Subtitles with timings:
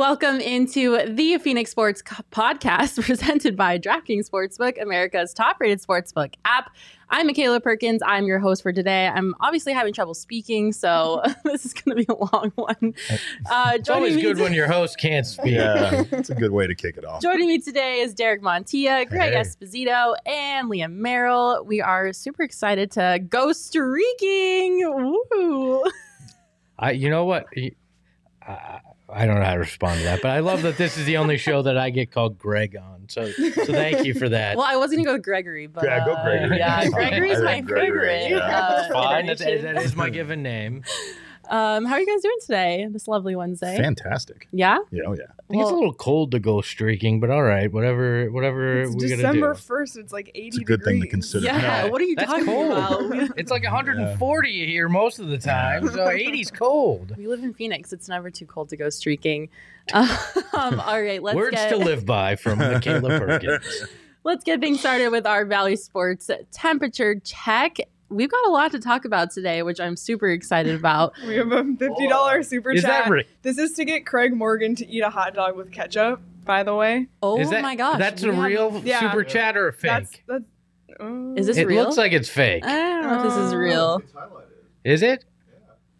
[0.00, 6.70] Welcome into the Phoenix Sports Podcast presented by DraftKings Sportsbook, America's top rated sportsbook app.
[7.08, 8.02] I'm Makayla Perkins.
[8.04, 9.06] I'm your host for today.
[9.08, 12.92] I'm obviously having trouble speaking, so this is going to be a long one.
[13.50, 15.54] Uh, It's always good to- when your host can't speak.
[15.54, 17.22] Yeah, it's a good way to kick it off.
[17.22, 19.40] Joining me today is Derek Montilla, Greg Hey.
[19.40, 21.64] Esposito, and Leah Merrall.
[21.64, 24.78] We are super excited to go streaking.
[25.32, 25.84] Woo!
[26.78, 27.46] I, you know what?
[28.46, 31.04] I, I don't know how to respond to that, but I love that this is
[31.06, 33.04] the only show that I get called Greg on.
[33.08, 34.56] So, so thank you for that.
[34.56, 36.58] Well, I was going to go with Gregory, but Yeah, go uh, Gregory.
[36.58, 38.30] yeah, Gregory's my Gregory, favorite.
[38.30, 38.38] yeah.
[38.38, 39.26] uh, It's fine.
[39.26, 40.82] That, that is my given name.
[41.48, 42.86] Um, how are you guys doing today?
[42.90, 43.76] This lovely Wednesday.
[43.76, 44.48] Fantastic.
[44.52, 44.78] Yeah.
[44.90, 45.24] Yeah, oh yeah.
[45.24, 48.82] I think it's a Well- little cold to go streaking, but all right, whatever, whatever
[48.82, 49.96] It's we gotta December first.
[49.96, 51.10] It's like 80 It's a good thing to degrees.
[51.12, 51.44] consider.
[51.46, 51.82] Yeah.
[51.84, 52.72] No, What are you that's talking cold.
[52.72, 53.08] about?
[53.10, 57.14] We, It's like 140 here most of the time, so 80's cold.
[57.16, 57.92] we live in Phoenix.
[57.92, 59.48] It's never too cold to go streaking.
[59.94, 63.86] Um, all right, let's Words get to live by from Makayla Perkins.
[64.24, 67.76] let's get things started with our Valley Sports temperature check.
[68.08, 71.14] We've got a lot to talk about today, which I'm super excited about.
[71.26, 73.04] We have a $50 super Is chat.
[73.06, 73.26] that right?
[73.42, 76.74] This is to get Craig Morgan to eat a hot dog with ketchup, by the
[76.74, 77.08] way.
[77.22, 79.00] Oh Is that, my gosh, That's we a have- real Yeah.
[79.00, 79.90] super chat or a fake?
[79.90, 80.44] That's that's
[81.00, 81.80] uh, Is this it real?
[81.80, 82.64] It looks like it's fake.
[82.64, 83.56] I don't know if this is Oh.
[83.56, 84.02] real.
[84.84, 85.24] Is it?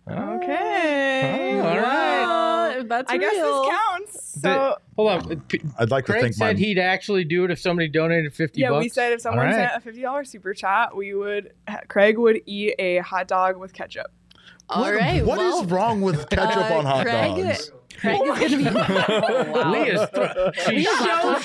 [0.08, 1.60] okay.
[1.60, 2.20] Oh, all right.
[2.26, 2.45] Well,
[2.80, 3.62] if that's I guess real.
[3.62, 4.40] this counts.
[4.42, 5.42] So Hold on.
[5.78, 8.60] I'd like to Craig think said my he'd actually do it if somebody donated 50
[8.60, 8.82] yeah, bucks.
[8.82, 9.68] we said if someone All right.
[9.68, 11.52] sent a fifty dollars super chat, we would
[11.88, 14.06] Craig would eat a hot dog with ketchup.
[14.68, 15.24] All What- right.
[15.24, 17.70] what is well, wrong with ketchup uh, on hot Craig- dogs?
[17.98, 18.66] Craig is going to be.
[18.68, 19.72] Oh, wow.
[19.72, 21.40] Leah's th- she, Leah's so laptop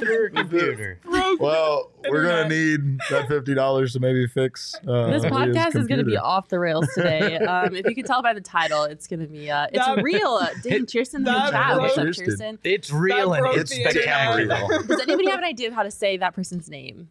[0.00, 0.98] she, threw her computer.
[1.38, 4.74] Well, we're gonna need that fifty dollars to maybe fix.
[4.86, 7.36] Uh, This podcast is going to be off the rails today.
[7.38, 10.02] Um, if you can tell by the title, it's going to be uh, it's That-
[10.02, 10.38] real.
[10.40, 11.78] Uh, Dang, Kirsten in the that chat.
[11.78, 12.24] What's up, Kirsten.
[12.26, 12.58] Kirsten?
[12.64, 14.48] It's real and it's the internet.
[14.48, 14.82] spectacular.
[14.84, 17.08] Does anybody have an idea of how to say that person's name?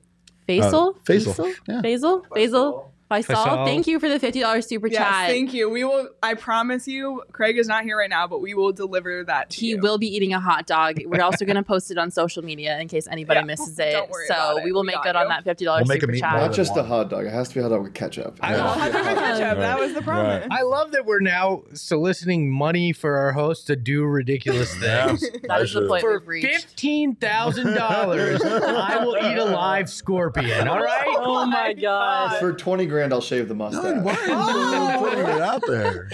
[0.47, 0.95] Faisal?
[0.95, 1.53] Uh, Faisal.
[1.67, 1.81] Yeah.
[1.81, 2.25] Faisal?
[2.29, 2.85] Faisal?
[3.09, 3.35] Faisal?
[3.35, 3.65] Faisal.
[3.65, 5.27] Thank you for the $50 super Yes, chat.
[5.29, 5.67] thank you.
[5.69, 6.09] We will.
[6.21, 9.59] I promise you, Craig is not here right now, but we will deliver that to
[9.59, 9.79] he you.
[9.79, 10.99] will be eating a hot dog.
[11.05, 13.93] We're also going to post it on social media in case anybody Yeah, misses it.
[13.93, 15.97] don't worry so about we will We make got good on that fifty dollars We'll
[15.97, 16.19] a super meatball.
[16.19, 16.33] chat.
[16.41, 17.25] Not just a hot dog.
[17.25, 18.37] It has to be a hot dog with ketchup.
[18.41, 18.57] I Yeah.
[18.57, 18.63] know.
[18.67, 19.57] Hot dog with ketchup.
[19.57, 20.47] That was the promise.
[20.51, 25.07] I love that we're now soliciting money for our host to do ridiculous Yeah.
[25.07, 25.25] things.
[25.47, 29.89] That is the I point For we've fifteen thousand dollars, I will eat a live
[29.89, 30.67] scorpion.
[30.67, 31.07] All right.
[31.17, 32.39] Oh my oh god.
[32.39, 34.03] For 20 grand, I'll shave the Dude, mustache.
[34.03, 36.09] why are you putting it out there?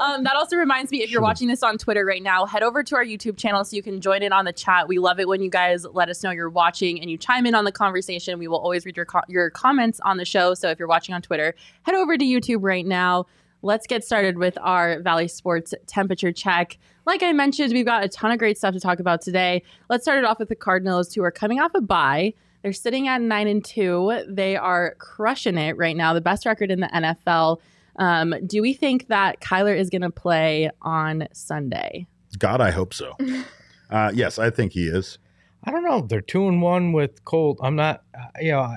[0.00, 2.82] Um, that also reminds me, if you're watching this on Twitter right now, head over
[2.82, 4.88] to our YouTube channel so you can join in on the chat.
[4.88, 7.54] We love it when you guys let us know you're watching and you chime in
[7.54, 8.38] on the conversation.
[8.38, 10.54] We will always read your co- your comments on the show.
[10.54, 13.26] So if you're watching on Twitter, head over to YouTube right now.
[13.62, 16.78] Let's get started with our Valley Sports temperature check.
[17.04, 19.62] Like I mentioned, we've got a ton of great stuff to talk about today.
[19.90, 22.32] Let's start it off with the Cardinals, who are coming off a bye.
[22.62, 24.22] They're sitting at nine and two.
[24.28, 27.58] They are crushing it right now, the best record in the NFL.
[27.96, 32.06] Um, do we think that Kyler is going to play on Sunday?
[32.38, 33.16] God, I hope so.
[33.90, 35.18] Uh, yes, I think he is.
[35.64, 36.02] I don't know.
[36.02, 37.58] They're two and one with Colt.
[37.60, 38.04] I'm not.
[38.14, 38.76] uh, You know,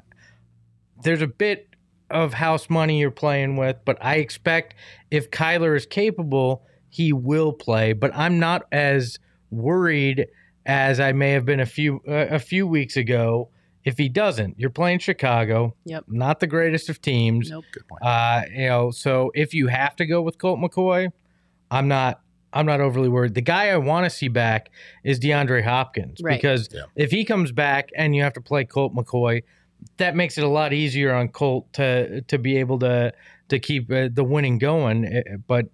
[1.04, 1.68] there's a bit
[2.10, 4.74] of house money you're playing with, but I expect
[5.12, 7.94] if Kyler is capable, he will play.
[7.94, 9.20] But I'm not as
[9.52, 10.26] worried
[10.66, 13.50] as I may have been a few uh, a few weeks ago.
[13.86, 15.76] If he doesn't, you're playing Chicago.
[15.86, 16.06] Yep.
[16.08, 17.50] Not the greatest of teams.
[17.50, 17.66] Nope.
[17.72, 18.02] Good point.
[18.02, 21.10] Uh, you know, so if you have to go with Colt McCoy,
[21.70, 22.20] I'm not
[22.56, 23.34] I'm not overly worried.
[23.34, 24.70] The guy I want to see back
[25.04, 26.40] is DeAndre Hopkins Right.
[26.40, 26.82] because Yeah.
[26.96, 29.42] if he comes back and you have to play Colt McCoy,
[29.98, 33.12] that makes it a lot easier on Colt to to be able to
[33.50, 35.06] to keep uh, the winning going.
[35.06, 35.66] Uh, But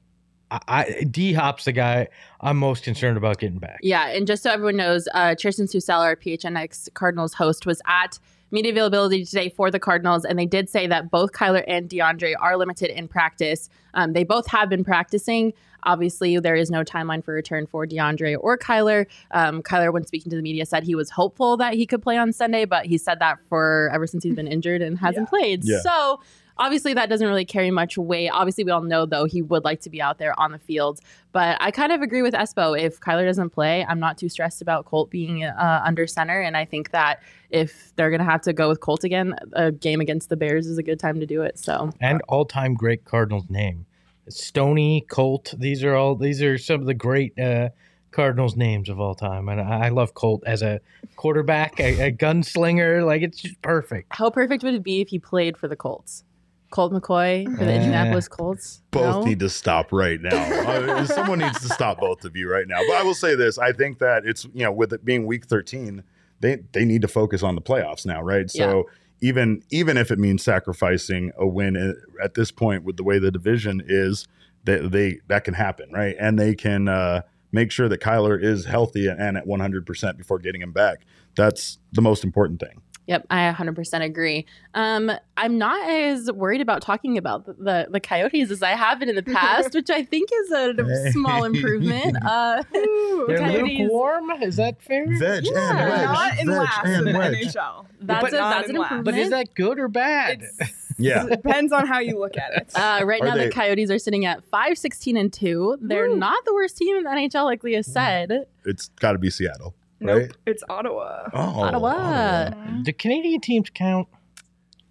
[0.51, 2.07] I, I D Hop's the guy
[2.41, 3.79] I'm most concerned about getting back.
[3.81, 8.19] Yeah, and just so everyone knows, uh, Tristan Susel, our PHNX Cardinals host, was at
[8.51, 12.33] media availability today for the Cardinals, and they did say that both Kyler and DeAndre
[12.39, 13.69] are limited in practice.
[13.93, 15.53] Um, they both have been practicing.
[15.83, 19.05] Obviously, there is no timeline for return for DeAndre or Kyler.
[19.31, 22.17] Um, Kyler, when speaking to the media, said he was hopeful that he could play
[22.17, 25.63] on Sunday, but he said that for ever since he's been injured and hasn't played.
[25.63, 25.79] Yeah.
[25.81, 26.19] So
[26.59, 28.29] obviously that doesn't really carry much weight.
[28.29, 31.00] Obviously, we all know though he would like to be out there on the field.
[31.31, 32.79] But I kind of agree with Espo.
[32.79, 36.41] If Kyler doesn't play, I'm not too stressed about Colt being uh, under center.
[36.41, 40.01] And I think that if they're gonna have to go with Colt again, a game
[40.01, 41.57] against the Bears is a good time to do it.
[41.57, 43.85] So And all time great Cardinals name.
[44.27, 45.53] Stony, Colt.
[45.57, 47.69] These are all these are some of the great uh,
[48.11, 49.50] Cardinals names of all time.
[49.50, 50.81] And I I love Colt as a
[51.15, 53.06] quarterback, a, a gunslinger.
[53.06, 54.07] Like it's just perfect.
[54.11, 56.23] how perfect would it be if he played for the Colts?
[56.69, 58.81] Colt McCoy for the Indianapolis Colts.
[58.92, 59.24] both No?
[59.24, 60.57] need to stop right now.
[60.69, 62.80] Uh, someone needs to stop both of you right now.
[62.88, 65.45] But I will say this: I think that it's you know with it being week
[65.45, 66.04] thirteen,
[66.42, 68.50] they they need to focus on the playoffs now, right?
[68.50, 68.89] So
[69.21, 73.31] even even if it means sacrificing a win at this point with the way the
[73.31, 74.27] division is,
[74.63, 76.16] they, they that can happen, right?
[76.19, 77.21] And they can uh,
[77.51, 81.06] make sure that Kyler is healthy and at one hundred percent before getting him back.
[81.36, 82.81] That's the most important thing.
[83.09, 84.45] Yep, I 100% agree.
[84.75, 89.00] Um, I'm not as worried about talking about the, the, the Coyotes as I have
[89.00, 92.15] been in the past, which I think is a small improvement.
[92.23, 94.29] Uh, They're Coyotes- lukewarm.
[94.44, 95.06] Is that fair?
[95.07, 95.69] Veg Yeah.
[95.71, 97.35] and wedge, not in veg last and in the wedge.
[97.47, 97.85] NHL.
[98.01, 98.91] that's But a, not that's in an last.
[98.91, 99.06] improvement.
[99.06, 100.41] But is that good or bad?
[100.59, 101.25] It's, Yeah.
[101.25, 102.71] depends on how you look at it.
[102.75, 105.79] Uh, right Are now, they- the Coyotes are sitting at 5 16 and 2.
[105.81, 106.15] They're Woo.
[106.17, 108.45] not the worst team in the NHL, like Leah said.
[108.65, 110.31] It's got to be Seattle, nope, right?
[110.45, 111.29] it's Ottawa.
[111.33, 112.49] Oh, Ottawa.
[112.83, 114.07] Do Canadian teams count?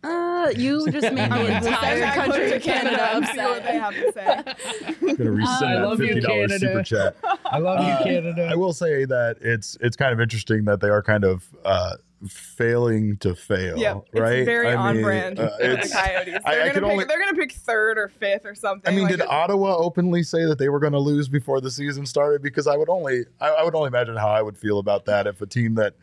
[0.05, 4.47] Uh, you just made the entire country of Canada and see what they upset.
[4.47, 4.95] have to say.
[5.11, 6.59] I'm gonna resend I that love you, fifty dollars Canada.
[6.59, 7.17] super chat.
[7.47, 8.49] I love you, Uh, Canada.
[8.51, 11.95] I will say that it's it's kind of interesting that they are kind of uh,
[12.27, 13.79] failing to fail.
[13.79, 14.45] Yeah, it's right.
[14.45, 16.35] very I on mean, brand uh, the Coyotes.
[16.35, 18.93] They're, I gonna pick, only- they're gonna pick third or fifth or something.
[18.93, 21.71] I mean, like did Ottawa openly say that they were going to lose before the
[21.71, 22.43] season started?
[22.43, 25.27] Because I would only I, I would only imagine how I would feel about that
[25.27, 25.95] if a team that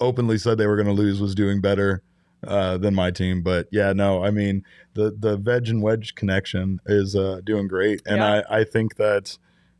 [0.00, 2.02] openly said they were going to lose was doing better
[2.46, 3.42] uh, than my team.
[3.42, 8.00] But yeah, no, I mean the the veg and wedge connection is uh, doing great,
[8.06, 8.42] and Yeah.
[8.48, 9.36] I I think that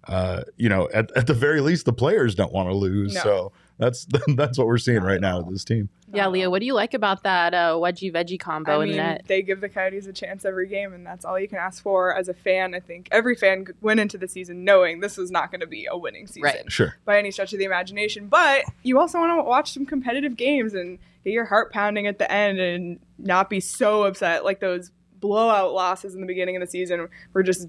[0.07, 3.15] uh, you know at, at the very least the players don't want to lose.
[3.15, 3.21] No.
[3.23, 5.89] So that's that's what we're seeing right now with this team.
[6.13, 8.97] Yeah, Leah, what do you like about that uh, wedgie veggie combo I in mean,
[8.97, 9.23] the net?
[9.27, 12.15] they give the Coyotes a chance every game, and that's all you can ask for
[12.17, 12.75] as a fan.
[12.75, 15.87] I think every fan went into the season knowing this was not going to be
[15.91, 16.73] a winning season Right.
[16.73, 16.97] Sure.
[17.05, 18.27] by any stretch of the imagination.
[18.29, 22.19] But you also want to watch some competitive games and get your heart pounding at
[22.19, 24.91] the end and not be so upset like those
[25.21, 27.69] blowout losses in the beginning of the season were just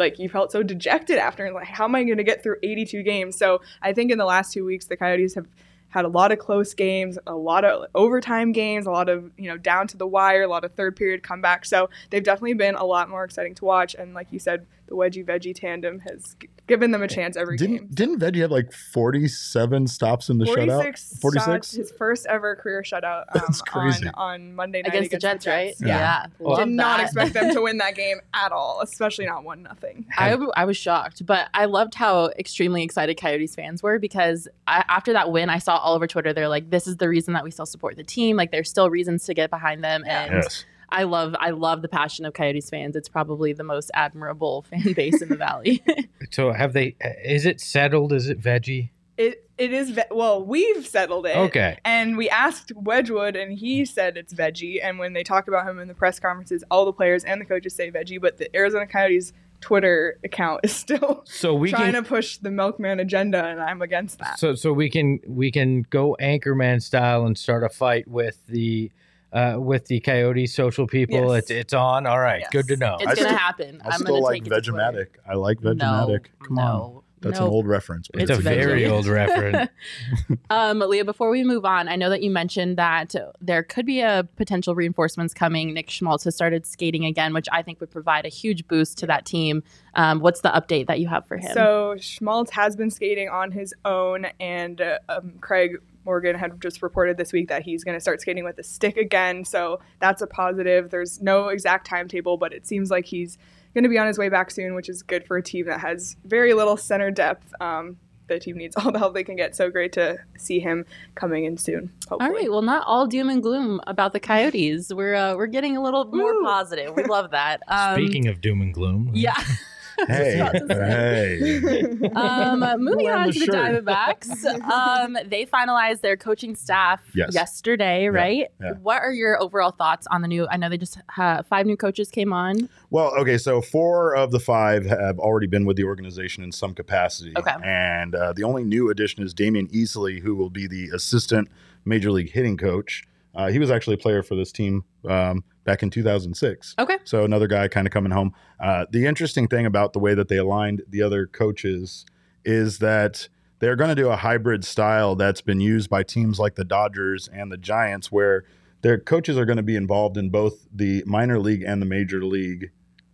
[0.00, 2.56] like you felt so dejected after and like how am I going to get through
[2.62, 3.36] 82 games?
[3.36, 5.46] So I think in the last two weeks the Coyotes have
[5.90, 9.48] had a lot of close games, a lot of overtime games, a lot of you
[9.48, 11.66] know down to the wire, a lot of third period comebacks.
[11.66, 13.94] So they've definitely been a lot more exciting to watch.
[13.94, 16.36] And like you said, the wedgie veggie tandem has
[16.70, 17.76] given them a chance every game.
[17.76, 21.20] Didn't didn't Veggie have like forty seven stops in the shutout?
[21.20, 24.06] 46 shots, his first ever career shutout um, That's crazy.
[24.06, 25.74] On, on Monday night Against the Jets, right?
[25.80, 26.26] Yeah.
[26.38, 27.04] Love Did not that.
[27.06, 30.06] expect them to win that game at all, especially not one nothing.
[30.16, 34.84] I, I was shocked, but I loved how extremely excited Coyotes fans were because I,
[34.88, 36.32] after that win, I saw all over Twitter.
[36.32, 38.36] They're like, "This is the reason that we still support the team.
[38.36, 40.64] Like, there's still reasons to get behind them." And Yes.
[40.92, 42.96] I love, I love the passion of Coyotes fans.
[42.96, 45.82] It's probably the most admirable fan base in the valley.
[46.32, 46.94] So have they?
[47.24, 48.12] Is it settled?
[48.12, 48.90] Is it veggie?
[49.16, 51.36] It it is ve- well, we've settled it.
[51.36, 51.76] Okay.
[51.84, 54.78] And we asked Wedgewood, and he said it's veggie.
[54.82, 57.44] And when they talk about him in the press conferences, all the players and the
[57.46, 62.04] coaches say veggie, but the Arizona Coyotes Twitter account is still So we trying can.
[62.04, 64.38] to push the milkman agenda, and I'm against that.
[64.38, 68.92] So so we can we can go Anchorman style and start a fight with the.
[69.32, 71.42] Uh, with the Coyote social people, Yes.
[71.42, 72.04] it's it's on.
[72.06, 72.50] All right, Yes.
[72.50, 72.96] good to know.
[72.98, 73.80] it's I gonna still- happen.
[73.84, 74.82] I I'm still gonna like take it to Twitter.
[74.82, 75.06] Vegematic.
[75.30, 76.26] I like Vegematic.
[76.40, 77.02] No, Come on.
[77.22, 77.46] That's no.
[77.46, 78.08] an old reference.
[78.10, 79.70] but it's a it's very old reference.
[80.50, 84.00] Um, Leah, before we move on, I know that you mentioned that there could be
[84.00, 85.74] a potential reinforcements coming.
[85.74, 89.06] Nick Schmaltz has started skating again, which I think would provide a huge boost to
[89.06, 89.62] that team.
[89.94, 91.52] Um, what's the update that you have for him?
[91.54, 96.82] So Schmaltz has been skating on his own, and uh, um, Craig Morgan had just
[96.82, 99.44] reported this week that he's going to start skating with a stick again.
[99.44, 100.90] So that's a positive.
[100.90, 103.38] There's no exact timetable, but it seems like he's
[103.74, 105.80] going to be on his way back soon, which is good for a team that
[105.80, 107.52] has very little center depth.
[107.60, 107.98] Um,
[108.30, 109.54] the team needs all the help they can get.
[109.54, 111.92] So great to see him coming in soon.
[112.08, 112.30] Hopefully.
[112.30, 112.50] All right.
[112.50, 114.92] Well, not all doom and gloom about the Coyotes.
[114.94, 116.44] We're uh, we're getting a little more Woo.
[116.44, 116.94] positive.
[116.96, 117.60] We love that.
[117.70, 119.36] Um, Speaking of doom and gloom, yeah.
[120.08, 122.10] Hey, hey.
[122.14, 123.84] Um, moving on the to the shirt.
[123.84, 127.34] Diamondbacks, um, they finalized their coaching staff Yes.
[127.34, 128.48] yesterday, right?
[128.60, 128.72] yeah.
[128.82, 130.46] What are your overall thoughts on the new?
[130.50, 132.68] I know they just five new coaches came on.
[132.90, 136.74] Well, okay, so four of the five have already been with the organization in some
[136.74, 137.32] capacity.
[137.36, 137.54] Okay.
[137.62, 141.48] And uh, the only new addition is Damion Easley, who will be the assistant
[141.84, 143.04] major league hitting coach.
[143.34, 146.74] Uh, he was actually a player for this team um, back in 2006.
[146.78, 146.98] Okay.
[147.04, 148.34] So another guy kind of coming home.
[148.58, 152.04] Uh, the interesting thing about the way that they aligned the other coaches
[152.44, 153.28] is that
[153.60, 157.28] they're going to do a hybrid style that's been used by teams like the Dodgers
[157.32, 158.44] and the Giants, where
[158.82, 162.24] their coaches are going to be involved in both the minor league and the major
[162.24, 162.70] league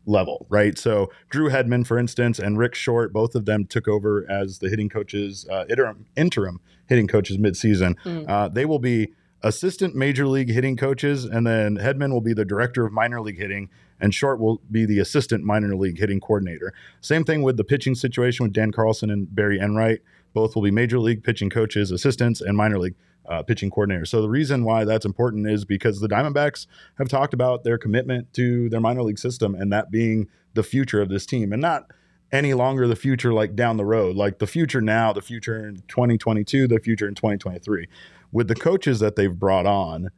[0.06, 0.78] level, right?
[0.78, 4.68] So Drew Hedman, for instance, and Rick Short, both of them took over as the
[4.68, 7.96] hitting coaches, uh, interim, interim hitting coaches midseason.
[8.04, 8.28] Mm.
[8.28, 9.08] Uh, they will be
[9.46, 13.38] assistant major league hitting coaches, and then Hedman will be the director of minor league
[13.38, 13.68] hitting,
[14.00, 16.74] and Short will be the assistant minor league hitting coordinator.
[17.00, 20.00] Same thing with the pitching situation with Dan Carlson and Barry Enright.
[20.34, 22.96] Both will be major league pitching coaches, assistants, and minor league
[23.28, 24.08] uh, pitching coordinators.
[24.08, 26.66] So the reason why that's important is because the Diamondbacks
[26.98, 31.00] have talked about their commitment to their minor league system and that being the future
[31.00, 31.90] of this team, and not
[32.32, 35.76] any longer the future like down the road, like the future now, the future in
[35.88, 37.86] 2022, the future in 2023.
[38.32, 40.10] With the coaches that they've brought on,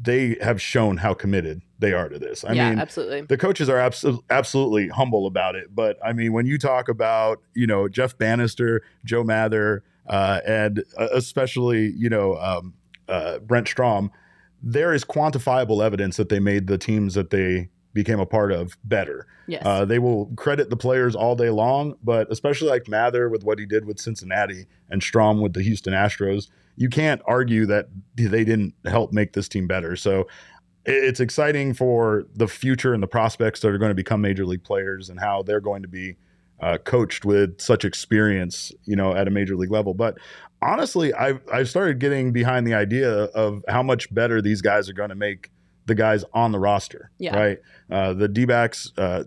[0.00, 2.44] they have shown how committed they are to this.
[2.44, 3.22] I yeah, mean, absolutely.
[3.22, 5.74] the coaches are abso- absolutely humble about it.
[5.74, 10.82] But I mean, when you talk about you know Jeff Banister, Joe Mather, uh, and
[10.98, 12.74] uh, especially you know um,
[13.08, 14.10] uh, Brent Strom,
[14.62, 18.76] there is quantifiable evidence that they made the teams that they became a part of
[18.84, 19.26] better.
[19.46, 19.62] Yes.
[19.64, 23.58] Uh, they will credit the players all day long, but especially like Mather with what
[23.58, 28.44] he did with Cincinnati and Strom with the Houston Astros, you can't argue that they
[28.44, 29.96] didn't help make this team better.
[29.96, 30.28] So
[30.86, 34.64] it's exciting for the future and the prospects that are going to become major league
[34.64, 36.16] players and how they're going to be
[36.60, 39.94] uh, coached with such experience, you know, at a major league level.
[39.94, 40.18] But
[40.62, 44.92] honestly, I've I've started getting behind the idea of how much better these guys are
[44.92, 45.50] going to make
[45.90, 47.10] the guys on the roster.
[47.18, 47.36] Yeah.
[47.36, 47.58] Right.
[47.90, 49.24] Uh, the D backs uh,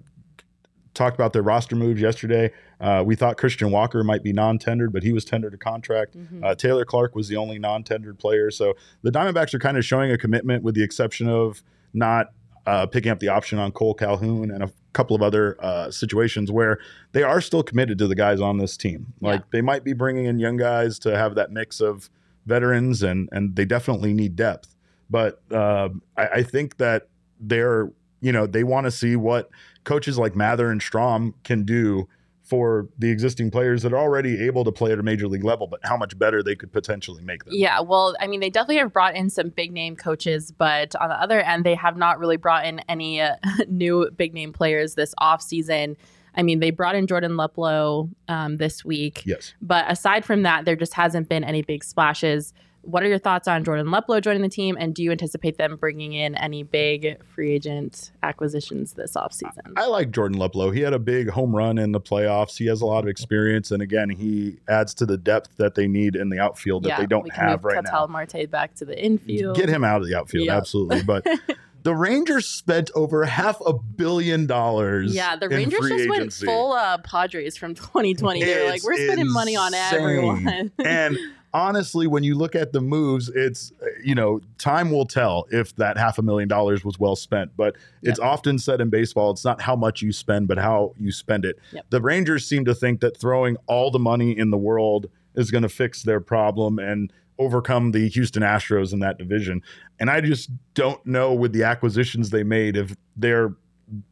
[0.94, 2.52] talked about their roster moves yesterday.
[2.80, 6.16] Uh, we thought Christian Walker might be non-tendered, but he was tendered a contract.
[6.18, 6.44] Mhm.
[6.44, 8.50] Uh, Taylor Clarke was the only non-tendered player.
[8.52, 12.28] So the Diamondbacks are kind of showing a commitment, with the exception of not
[12.66, 16.50] uh, picking up the option on Kole Calhoun and a couple of other uh, situations
[16.50, 16.78] where
[17.12, 19.08] they are still committed to the guys on this team.
[19.20, 19.46] Like Yeah.
[19.52, 22.10] they might be bringing in young guys to have that mix of
[22.46, 24.76] veterans, and and they definitely need depth.
[25.14, 27.08] But uh, I, I think that
[27.40, 29.50] they're you know they want to see what
[29.84, 32.08] coaches like Mather and Strom can do
[32.42, 35.68] for the existing players that are already able to play at a major league level,
[35.68, 37.54] but how much better they could potentially make them.
[37.56, 41.08] Yeah, well, I mean, they definitely have brought in some big name coaches, but on
[41.10, 43.36] the other end, they have not really brought in any uh,
[43.70, 45.96] new big name players this offseason.
[46.36, 49.54] I mean, they brought in Jordan Luplow um, this week, Yes.
[49.62, 52.54] but aside from that, there just hasn't been any big splashes.
[52.84, 55.78] What are your thoughts on Jordan Luplow joining the team, and do you anticipate them
[55.78, 59.74] bringing in any big free agent acquisitions this offseason?
[59.78, 60.74] I like Jordan Luplow.
[60.76, 62.58] He had a big home run in the playoffs.
[62.58, 65.88] He has a lot of experience, and again, he adds to the depth that they
[65.88, 68.12] need in the outfield that yeah, they don't have right Ketel now.
[68.12, 69.56] Marte back to the infield.
[69.56, 70.58] Get him out of the outfield, Yeah.
[70.58, 71.04] absolutely.
[71.04, 71.26] But
[71.84, 75.16] the Rangers spent over half a billion dollars.
[75.16, 78.44] Yeah, the Rangers just went full uh, Padres from 2020.
[78.44, 80.72] They're like, we're spending money on everyone.
[80.84, 81.18] and
[81.54, 85.76] honestly, when you look at the moves, it's uh, you know time will tell if
[85.76, 87.52] that half a million dollars was well spent.
[87.56, 91.12] But it's often said in baseball, it's not how much you spend, but how you
[91.12, 91.58] spend it.
[91.72, 91.86] Yep.
[91.90, 95.64] The Rangers seem to think that throwing all the money in the world is going
[95.64, 99.62] to fix their problem and overcome the Houston Astros in that division.
[100.00, 103.56] And I just don't know with the acquisitions they made if they're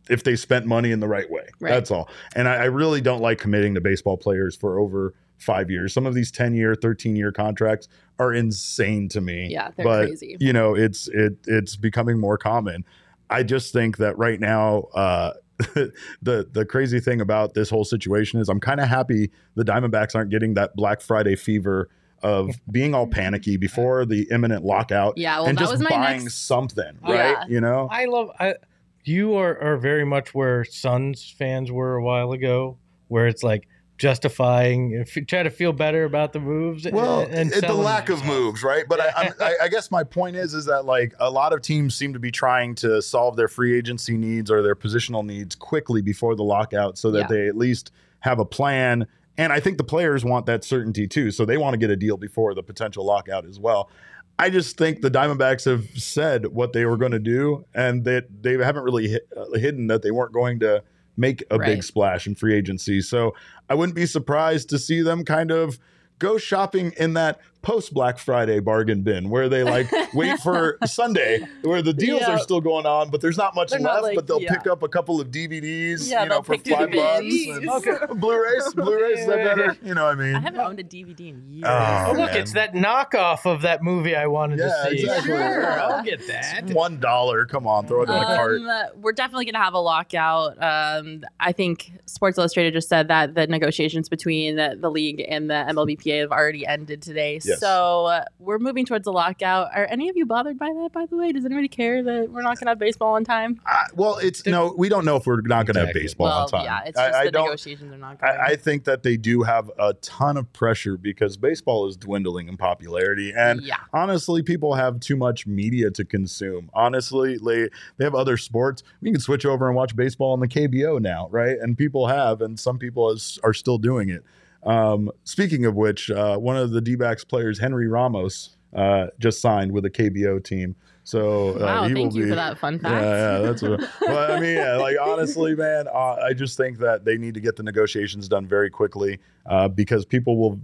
[0.10, 1.48] if they spent money in the right way.
[1.60, 1.70] Right.
[1.70, 2.10] That's all.
[2.36, 5.94] And I, I really don't like committing to baseball players for over five years.
[5.94, 7.88] Some of these 10 year, 13 year contracts
[8.20, 9.50] are insane to me.
[9.52, 10.38] Yeah, they're but, crazy.
[10.40, 12.86] You know, it's it it's becoming more common.
[13.30, 15.34] I just think that right now, uh,
[16.22, 20.16] the the crazy thing about this whole situation is I'm kind of happy the Diamondbacks
[20.16, 21.90] aren't getting that Black Friday fever
[22.24, 25.90] of being all panicky before the imminent lockout Yeah, well, and that just was my
[25.90, 27.34] buying next- something, Yeah.
[27.34, 27.50] right?
[27.50, 28.30] You know, I love.
[28.40, 28.56] I,
[29.04, 33.68] you are, are very much where Suns fans were a while ago, where it's like
[34.02, 36.86] justifying, if you try to feel better about the moves.
[36.92, 38.86] Well, and, and the selling- lack of moves, right?
[38.88, 41.62] But I, I'm- I, I guess my point is, is that like a lot of
[41.62, 45.56] teams seem to be trying to solve their free agency needs or their positional needs
[45.56, 47.28] quickly before the lockout, so that Yeah.
[47.28, 49.08] they at least have a plan.
[49.38, 51.96] And I think the players want that certainty too, so they want to get a
[51.96, 53.90] deal before the potential lockout as well.
[54.38, 58.26] I just think the Diamondbacks have said what they were going to do, and that
[58.42, 60.84] they haven't really hid, uh, hidden that they weren't going to
[61.18, 63.02] make a big splash in free agency.
[63.02, 63.36] So
[63.70, 65.78] I wouldn't be surprised to see them kind of
[66.20, 71.46] go shopping in that post Black Friday bargain bin where they like wait for Sunday
[71.62, 72.32] where the deals Yeah.
[72.36, 73.94] are still going on, but there's not much They're left.
[73.96, 74.56] not like- but they'll yeah.
[74.56, 77.20] pick up a couple of DVDs, Yeah, you know, for five the bucks.
[77.22, 77.48] bins.
[77.58, 77.98] and- Okay.
[78.16, 79.78] Blu-rays, Blu-rays, is that better?
[79.84, 80.36] You know what I mean?
[80.36, 81.66] I haven't owned a DVD in years.
[81.68, 85.04] Oh, Oh, look, it's that knockoff of that movie I wanted Yeah, to see.
[85.04, 85.32] exactly.
[85.32, 86.64] Sure, I'll get that.
[86.72, 87.46] One dollar.
[87.46, 88.60] Come on, throw it in the cart.
[88.62, 90.62] Um, we're definitely going to have a lockout.
[90.62, 95.50] Um, I think Sports Illustrated just said that the negotiations between the, the league and
[95.50, 97.40] the MLBPA have already ended today.
[97.52, 97.60] Yes.
[97.60, 99.70] So uh, we're moving towards a lockout.
[99.76, 100.90] Are any of you bothered by that?
[100.94, 103.62] By the way, does anybody care that we're not going to have baseball on time?
[103.66, 106.44] I- well, it's no, we don't know if we're not going to have baseball well,
[106.44, 106.66] on time.
[106.66, 108.34] yeah, it's I- just I the don't- negotiations are not going.
[108.34, 112.48] I, I think that they do have a ton of pressure because baseball is dwindling
[112.48, 113.78] in popularity, and yeah.
[113.94, 116.70] honestly, people have too much media to consume.
[116.74, 118.84] Honestly, they they have other sports.
[119.02, 121.58] We can switch over and watch baseball on the KBO now, right?
[121.60, 124.24] And people have, and some people is, are still doing it.
[124.64, 129.72] Um, speaking of which, uh, one of the D-backs players, Henry Ramos, uh, just signed
[129.72, 130.76] with a KBO team.
[131.04, 132.94] So uh, Wow, he thank will you be, for that fun fact.
[133.04, 133.82] yeah, yeah, that's what.
[134.02, 137.40] Well, I mean, yeah, like honestly, man, uh, I just think that they need to
[137.40, 140.60] get the negotiations done very quickly uh, because people will.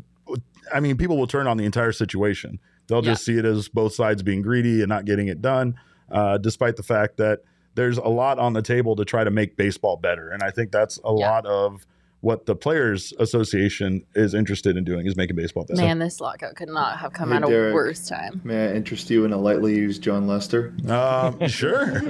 [0.74, 2.60] I mean, people will turn on the entire situation.
[2.88, 5.76] They'll just see it as both sides being greedy and not getting it done,
[6.12, 7.40] uh, despite the fact that
[7.76, 10.30] there's a lot on the table to try to make baseball better.
[10.30, 11.30] And I think that's a Yeah.
[11.30, 11.86] lot of
[12.28, 15.82] what the Players Association is interested in doing is making baseball better.
[15.82, 17.74] Man, this lockout could not have come Hey, at a Derek.
[17.74, 18.42] worse time.
[18.44, 20.74] May I interest you in a lightly used Jon Lester?
[20.90, 21.86] Um, sure,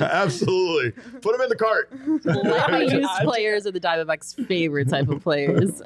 [0.00, 0.90] absolutely.
[1.22, 1.90] Put them in the cart.
[2.26, 5.80] Lightly used players are the Diamondbacks' favorite type of players.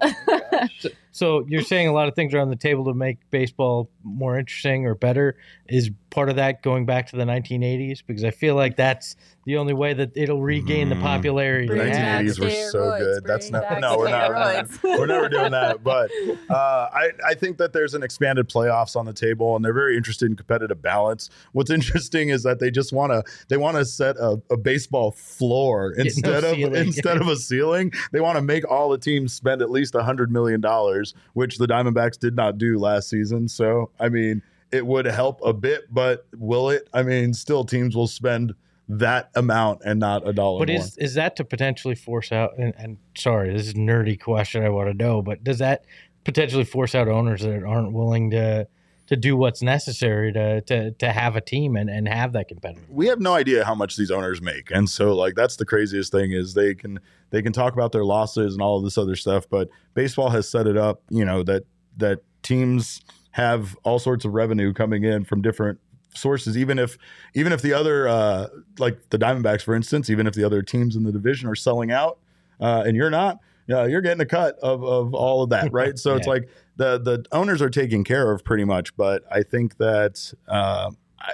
[1.12, 4.38] So you're saying a lot of things are on the table to make baseball more
[4.38, 5.36] interesting or better.
[5.68, 8.02] Is part of that going back to the 1980s?
[8.06, 9.14] Because I feel like that's
[9.44, 11.02] the only way that it'll regain the Mm.
[11.02, 11.66] popularity.
[11.66, 12.24] The Bring it back had.
[12.26, 13.24] 1980s were so steroids, good.
[13.24, 13.80] That's not.
[13.80, 14.30] No, we're not.
[14.30, 14.82] steroids.
[14.98, 15.82] We're never doing that.
[15.82, 16.10] But
[16.48, 16.54] uh,
[16.92, 20.30] I, I think that there's an expanded playoffs on the table, and they're very interested
[20.30, 21.28] in competitive balance.
[21.52, 25.10] What's interesting is that they just want to they want to set a, a baseball
[25.12, 27.92] floor no instead of instead of a ceiling.
[28.12, 31.01] They want to make all the teams spend at least a hundred million dollars,
[31.34, 33.48] which the Diamondbacks did not do last season.
[33.48, 36.88] So I mean, it would help a bit, but will it?
[36.92, 38.54] I mean, still teams will spend
[38.88, 40.78] that amount and not a dollar But more.
[40.78, 42.58] is is that to potentially force out?
[42.58, 44.64] And, and sorry, this is a nerdy question.
[44.64, 45.84] I want to know, but does that
[46.24, 48.66] potentially force out owners that aren't willing to
[49.12, 52.88] to do what's necessary to to, to have a team and, and have that competitive?
[52.88, 56.10] we have no idea how much these owners make and so like that's the craziest
[56.10, 56.98] thing is they can
[57.28, 60.48] they can talk about their losses and all of this other stuff but baseball has
[60.48, 65.26] set it up you know that that teams have all sorts of revenue coming in
[65.26, 65.78] from different
[66.14, 66.96] sources even if
[67.34, 68.46] even if the other uh
[68.78, 71.90] like the diamondbacks for instance even if the other teams in the division are selling
[71.90, 72.18] out
[72.60, 75.98] uh and you're not yeah, you're getting a cut of, of all of that, right?
[75.98, 79.76] So it's like the the owners are taken care of pretty much, but I think
[79.78, 81.32] that uh, I,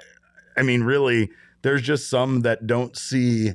[0.57, 1.31] I mean, really,
[1.63, 3.55] there's just some that don't see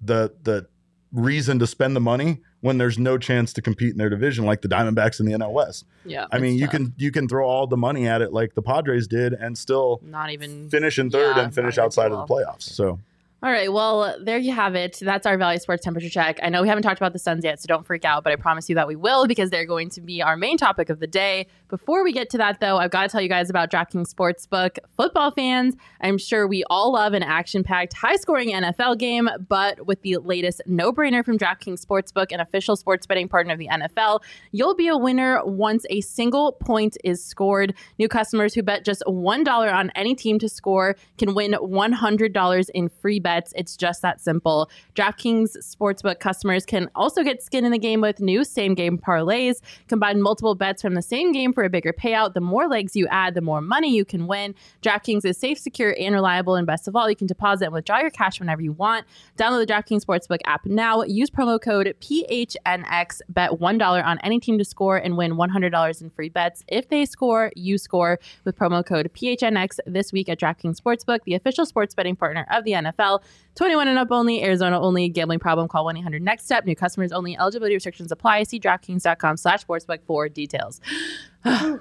[0.00, 0.66] the the
[1.12, 4.60] reason to spend the money when there's no chance to compete in their division, like
[4.60, 5.84] the Diamondbacks in the NL West.
[6.04, 6.72] yeah, I mean, you tough.
[6.72, 10.00] can you can throw all the money at it like the Padres did, and still
[10.02, 12.62] not even finish in third Yeah, and finish outside of the playoffs.
[12.62, 12.98] So
[13.42, 14.98] All right, well, there you have it.
[14.98, 16.38] That's our Valley Sports temperature check.
[16.42, 18.36] I know we haven't talked about the Suns yet, so don't freak out, but I
[18.36, 21.06] promise you that we will because they're going to be our main topic of the
[21.06, 21.46] day.
[21.68, 24.78] Before we get to that, though, I've got to tell you guys about DraftKings Sportsbook.
[24.96, 29.86] Football fans, I'm sure we all love an action packed, high scoring NFL game, but
[29.86, 33.68] with the latest no brainer from DraftKings Sportsbook, an official sports betting partner of the
[33.68, 34.22] NFL,
[34.52, 37.74] you'll be a winner once a single point is scored.
[37.98, 42.88] New customers who bet just $1 on any team to score can win $100 in
[42.88, 43.52] free bets.
[43.56, 44.70] It's just that simple.
[44.94, 49.56] DraftKings Sportsbook customers can also get skin in the game with new same game parlays.
[49.88, 52.34] Combine multiple bets from the same game for a bigger payout.
[52.34, 54.54] The more legs you add, the more money you can win.
[54.80, 56.54] DraftKings is safe, secure, and reliable.
[56.54, 59.04] And best of all, you can deposit and withdraw your cash whenever you want.
[59.36, 61.02] Download the DraftKings Sportsbook app now.
[61.02, 63.22] Use promo code PHNX.
[63.28, 66.62] Bet $1 on any team to score and win $100 in free bets.
[66.68, 71.34] If they score, you score with promo code PHNX this week at DraftKings Sportsbook, the
[71.34, 73.15] official sports betting partner of the NFL.
[73.20, 73.30] Sale.
[73.56, 75.08] 21 and up only, Arizona only.
[75.08, 76.64] Gambling problem, call 1-800-NEXT-STEP.
[76.66, 77.36] New customers only.
[77.38, 78.42] Eligibility restrictions apply.
[78.44, 80.80] See DraftKings.com slash sportsbook for details.
[81.44, 81.80] that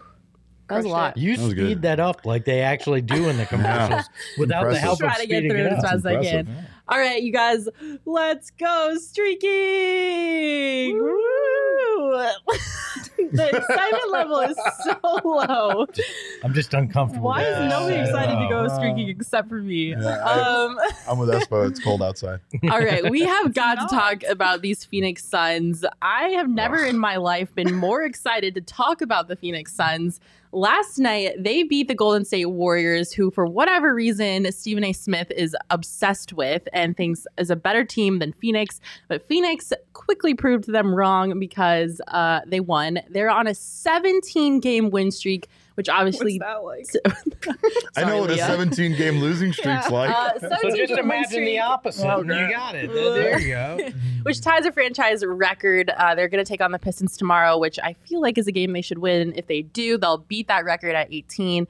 [0.69, 1.17] was a lot.
[1.17, 1.82] You That speed good.
[1.84, 4.06] that up like they actually do in the commercials
[4.38, 6.48] without the help of Try to get through it it as fast as I can.
[6.48, 6.62] yeah.
[6.88, 7.67] All right, you guys,
[8.06, 9.50] let's go streaking.
[11.02, 11.15] Woo!
[13.32, 15.88] the excitement level is so low.
[16.43, 17.26] I'm just uncomfortable.
[17.30, 19.91] Why with is nobody excited to go streaking except for me?
[19.95, 21.67] Yeah, I- Um, I'm with Espo.
[21.69, 22.39] It's cold outside.
[22.69, 25.84] all right, we have got to talk about these Phoenix Suns.
[26.04, 30.19] I have never in my life been more excited to talk about the Phoenix Suns.
[30.52, 34.93] Last night, they beat the Golden State Warriors, who, for whatever reason, Stephen A.
[34.93, 38.79] Smith is obsessed with and thinks is a better team than Phoenix.
[39.07, 42.99] But Phoenix quickly proved them wrong because uh, they won.
[43.09, 46.39] They're on a 17 game win streak, which obviously.
[46.39, 47.57] What's that like?
[47.97, 48.45] I know Sorry, what a Leah.
[48.45, 49.95] 17 game losing streak's Yeah.
[49.95, 50.09] like.
[50.11, 51.61] Uh, So just game win imagine the streak.
[51.61, 52.07] opposite.
[52.07, 52.93] and you got it.
[52.93, 53.79] There you go.
[54.23, 55.89] which ties a franchise record.
[55.89, 58.51] Uh, they're going to take on the Pistons tomorrow, which I feel like is a
[58.51, 59.33] game they should win.
[59.35, 61.67] If they do, they'll beat that record at 18.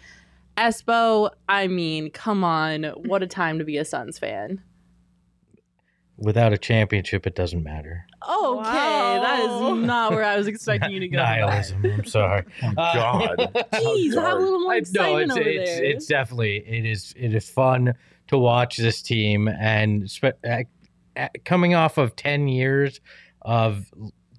[0.57, 2.83] Espo, I mean, come on.
[3.05, 4.61] What a time to be a Suns fan.
[6.17, 8.05] Without a championship, it doesn't matter.
[8.27, 9.73] Okay, that Wow.
[9.75, 11.17] is not where I was expecting you to go.
[11.17, 11.83] Nihilism.
[11.85, 12.43] I'm sorry.
[12.63, 13.37] Oh, God.
[13.73, 15.83] Jeez, have a little more I- excitement no, it's over it's, there.
[15.83, 17.93] it's definitely it is it is fun
[18.27, 20.63] to watch this team and spe- uh,
[21.17, 23.01] uh, coming off of ten years
[23.41, 23.85] of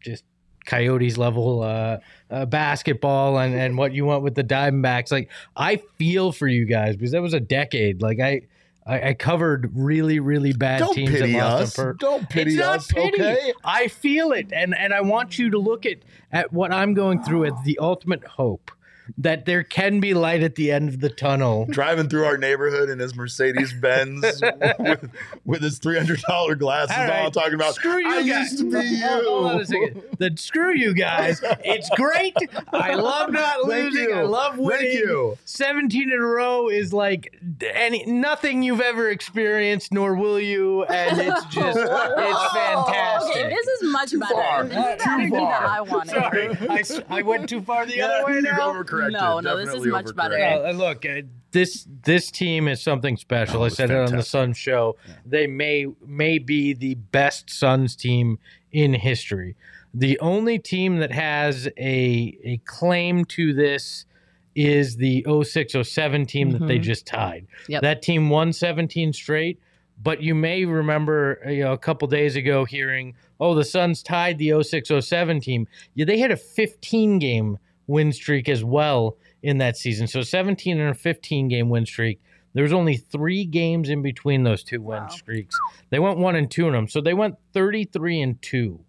[0.00, 0.24] just
[0.64, 1.98] Coyotes level uh,
[2.30, 5.12] uh, basketball and and what you want with the Diamondbacks.
[5.12, 8.00] Like I feel for you guys because that was a decade.
[8.00, 8.40] Like I.
[8.86, 11.76] I I covered really, really bad Don't teams pity that lost us.
[11.76, 13.20] pur- Don't pity it's not us, pity.
[13.20, 13.52] okay?
[13.64, 15.98] I feel it, and and I want you to look at
[16.32, 18.70] at what I'm going through as the ultimate hope
[19.18, 21.66] that there can be light at the end of the tunnel.
[21.70, 24.22] Driving through our neighborhood in his Mercedes Benz
[24.78, 25.10] with,
[25.44, 28.52] with his $300 glasses All right, on, talking about, screw you I guys.
[28.52, 29.06] used to be you.
[29.06, 30.02] Hold- hold on a second.
[30.18, 31.40] Then screw you guys.
[31.64, 32.34] It's great.
[32.72, 34.12] I love not losing.
[34.14, 34.78] I love winning.
[34.92, 35.38] Thank you.
[35.44, 37.38] 17 in a row is like
[37.74, 40.84] any nothing you've ever experienced, nor will you.
[40.84, 42.96] And it's just it's fantastic.
[43.16, 44.34] Oh, okay, this is much better.
[44.34, 44.64] far.
[44.64, 45.66] This is the Too energy that far.
[45.66, 46.10] I wanted.
[46.10, 48.72] Sorry, I, s- I went too far the Yeah, other way you've now.
[48.96, 49.12] Overcorrected.
[49.12, 50.38] No, no, this is much better.
[50.38, 53.60] Yeah, look, uh, this this team is something special.
[53.60, 54.30] Oh, I it's said it on the fantastic.
[54.30, 54.96] Suns show.
[55.24, 58.38] They may may be the best Suns team
[58.72, 59.56] in history.
[59.94, 64.04] The only team that has a a claim to this
[64.54, 66.82] is the 0607 team that they Mhm.
[66.82, 67.46] just tied.
[67.68, 67.82] Yep.
[67.82, 69.58] That team won 17 straight,
[70.02, 74.38] but you may remember you know, a couple days ago hearing, "Oh, the Suns tied
[74.38, 79.76] the 0607 team." Yeah, they had a 15 game win streak as well in that
[79.76, 80.06] season.
[80.06, 82.20] So 17 and a 15 game win streak.
[82.54, 85.08] There was only three games in between those two win Wow.
[85.08, 85.56] streaks.
[85.90, 86.88] They went one and two in them.
[86.88, 88.80] So they went 33 and two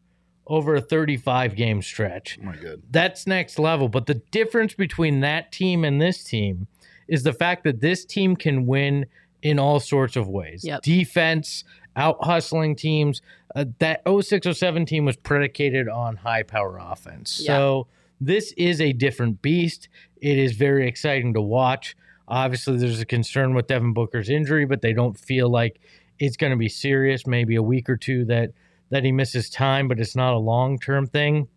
[0.47, 2.39] over a 35 game stretch.
[2.41, 2.81] Oh my God.
[2.89, 3.89] That's next level.
[3.89, 6.67] But the difference between that team and this team
[7.09, 9.05] is the fact that this team can win
[9.43, 10.63] in all sorts of ways.
[10.63, 10.81] Yep.
[10.83, 11.63] Defense,
[11.97, 13.21] out hustling teams.
[13.53, 17.41] Uh, that 0607 team was predicated on high power offense.
[17.43, 17.47] Yeah.
[17.57, 17.87] So
[18.19, 19.89] this is a different beast.
[20.21, 21.95] It is very exciting to watch.
[22.27, 25.79] Obviously, there's a concern with Devin Booker's injury, but they don't feel like
[26.19, 27.25] it's going to be serious.
[27.25, 28.51] Maybe a week or two that
[28.89, 31.47] that he misses time, but it's not a long term thing.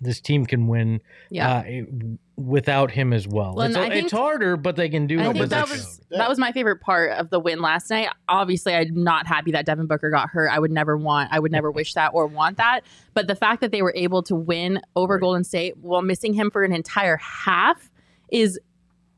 [0.00, 1.58] This team can win Yeah.
[1.58, 1.62] uh,
[2.36, 3.54] without him as well.
[3.54, 5.32] Well, it's, and I it's harder, but they can do I it.
[5.34, 8.08] think that was that was my favorite part of the win last night.
[8.28, 10.48] Obviously, I'm not happy that Devin Booker got hurt.
[10.48, 12.80] I would never want, I would never wish that or want that.
[13.14, 15.20] But the fact that they were able to win over Right.
[15.20, 17.90] Golden State while missing him for an entire half
[18.30, 18.58] is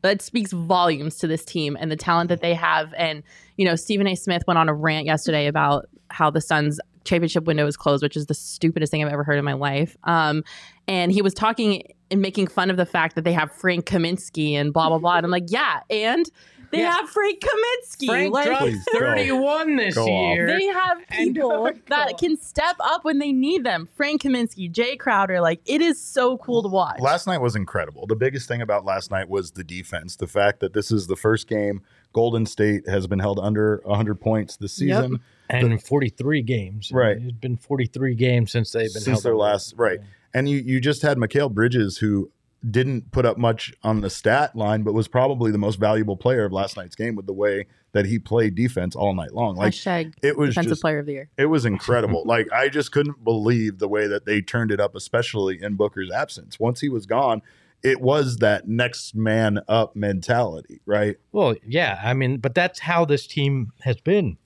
[0.02, 2.94] that speaks volumes to this team and the talent that they have.
[2.96, 3.24] And
[3.56, 4.14] you know, Stephen A.
[4.14, 8.16] Smith went on a rant yesterday about how the Suns championship window is closed, which
[8.16, 9.96] is the stupidest thing I've ever heard in my life.
[10.04, 10.44] Um,
[10.86, 14.52] and he was talking and making fun of the fact that they have Frank Kaminsky
[14.52, 15.16] and blah blah blah.
[15.16, 16.24] And I'm like, yeah, and
[16.70, 16.92] they Yeah.
[16.92, 18.06] have Frank Kaminsky.
[18.06, 18.98] Frank like, dropped Please go.
[18.98, 20.34] 31 this Go off.
[20.36, 20.46] year.
[20.58, 23.88] they have people that can step up when they need them.
[23.96, 27.00] Frank Kaminsky, Jae Crowder, like it is so cool to watch.
[27.00, 28.06] Last night was incredible.
[28.06, 30.16] The biggest thing about last night was the defense.
[30.16, 31.80] The fact that this is the first game
[32.12, 35.20] Golden State has been held under 100 points this Yep.
[35.50, 36.90] Season and 43 games.
[36.92, 37.16] Right.
[37.16, 39.44] It's been 43 games since they've been since held their under.
[39.44, 40.00] last right.
[40.34, 42.30] And you you just had Mikal Bridges who
[42.68, 46.44] didn't put up much on the stat line, but was probably the most valuable player
[46.44, 49.56] of last night's game with the way that he played defense all night long.
[49.56, 51.30] Like Hashtag it was defensive just player of the year.
[51.36, 52.22] it was incredible.
[52.26, 56.10] like I just couldn't believe the way that they turned it up, especially in Booker's
[56.10, 56.58] absence.
[56.58, 57.42] Once he was gone,
[57.82, 61.16] it was that next man up mentality, right?
[61.32, 62.00] Well, yeah.
[62.02, 64.36] I mean, but that's how this team has been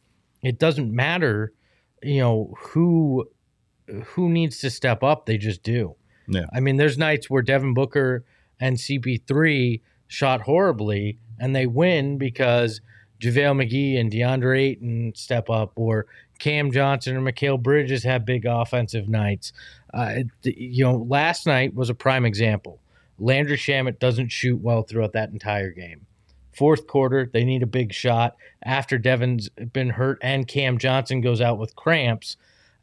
[0.42, 1.52] it doesn't matter,
[2.02, 3.28] you know, who
[4.04, 5.26] who needs to step up.
[5.26, 5.96] They just do.
[6.28, 6.46] Yeah.
[6.52, 8.24] I mean, there's nights where Devin Booker
[8.60, 12.80] and CP3 shot horribly and they win because
[13.22, 16.06] JaVale McGee and DeAndre Ayton step up, or
[16.40, 19.52] Cam Johnson or Mikal Bridges have big offensive nights.
[19.94, 22.80] Uh, you know, last night was a prime example.
[23.18, 26.06] Landry Shamet doesn't shoot well throughout that entire game.
[26.52, 31.40] Fourth quarter, they need a big shot after Devin's been hurt and Cam Johnson goes
[31.40, 32.36] out with cramps,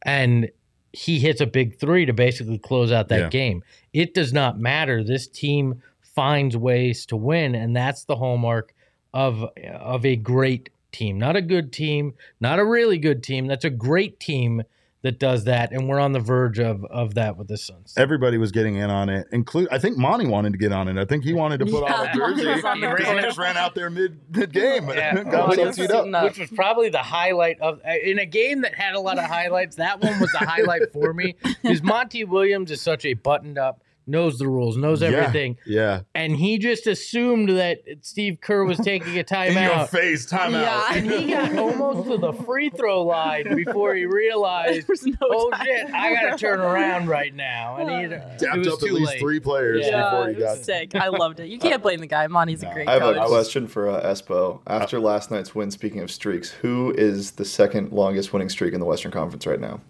[0.03, 0.49] and
[0.91, 3.29] he hits a big three to basically close out that Yeah.
[3.29, 3.63] game.
[3.93, 5.03] It does not matter.
[5.03, 8.73] This team finds ways to win, and that's the hallmark
[9.13, 11.19] of of a great team.
[11.19, 13.45] Not a good team, not a really good team.
[13.45, 14.63] That's a great team
[15.02, 17.94] that does that, and we're on the verge of of that with the Suns.
[17.96, 19.28] Everybody was getting in on it.
[19.32, 20.98] Include, I think Monty wanted to get on it.
[20.98, 23.56] I think he wanted to put on a jersey was on because he just ran
[23.56, 24.90] out there mid mid game.
[24.90, 25.24] Yeah.
[25.24, 26.24] Got Which himself up.
[26.26, 29.78] Which was probably the highlight of in a game that had a lot of highlights.
[29.78, 33.82] That one was the highlight for me because Monty Williams is such a buttoned up,
[34.10, 39.08] knows the rules, knows everything, Yeah, and he just assumed that Steve Kerr was taking
[39.08, 39.89] a in your timeout.
[39.89, 40.52] face, timeout.
[40.63, 40.89] Yeah.
[41.00, 45.50] And he got almost to the free throw line before he realized, There's no oh
[45.52, 45.65] time.
[45.65, 47.78] shit, I got to turn around right now.
[47.78, 49.19] And he it Tapped was up at too least late.
[49.19, 50.04] three players Yeah.
[50.10, 50.58] before he it got.
[50.58, 50.95] sick.
[50.95, 51.48] I loved it.
[51.50, 52.26] You can't blame the guy.
[52.28, 52.74] Monty's a No.
[52.74, 53.17] great I have coach.
[53.17, 54.60] a question for uh, Espo.
[54.67, 58.80] After last night's win, speaking of streaks, who is the second longest winning streak in
[58.80, 59.82] the Western Conference right now?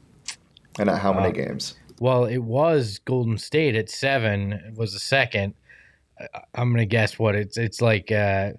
[0.77, 1.75] And at how many Uh, games?
[1.99, 5.53] Well, it was Golden State at seven was the second.
[6.53, 7.57] I'm gonna guess what it's.
[7.57, 8.51] It's like uh,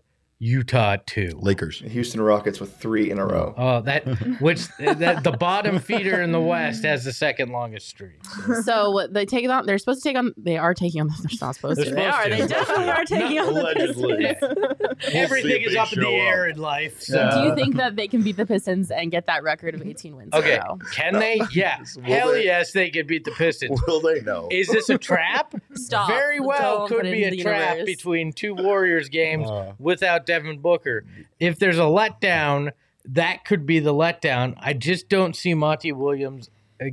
[0.43, 1.33] Utah at two.
[1.39, 1.81] Lakers.
[1.87, 3.55] Houston Rockets with three in a row.
[3.59, 4.07] Oh, that
[4.41, 8.25] which that the bottom feeder in the West has the second longest streak.
[8.65, 9.67] So they take it on.
[9.67, 10.33] They're supposed to take on.
[10.39, 11.09] They are taking on.
[11.09, 11.95] They're not supposed They're to.
[11.95, 12.25] They are.
[12.25, 12.31] to.
[12.31, 14.17] They They're definitely are taking on the Allegedly.
[14.41, 15.15] Pistons.
[15.15, 16.55] Everything is up in the air up.
[16.57, 17.03] in life.
[17.03, 17.31] So.
[17.35, 20.17] Do you think that they can beat the Pistons and get that record of 18
[20.17, 20.33] wins?
[20.33, 20.79] Okay, In a row?
[20.95, 21.41] can they?
[21.53, 22.45] Yeah, Will hell they?
[22.45, 23.79] yes, they could beat the Pistons.
[23.87, 24.49] Will they know?
[24.51, 25.55] Is this a trap?
[25.75, 26.09] Stop.
[26.09, 27.85] Very well Don't could be a trap universe.
[27.97, 29.75] between two Warriors games Uh.
[29.79, 31.05] without Devin Booker.
[31.39, 32.71] If there's a letdown,
[33.05, 34.55] that could be the letdown.
[34.59, 36.49] I just don't see Monty Williams
[36.81, 36.87] uh,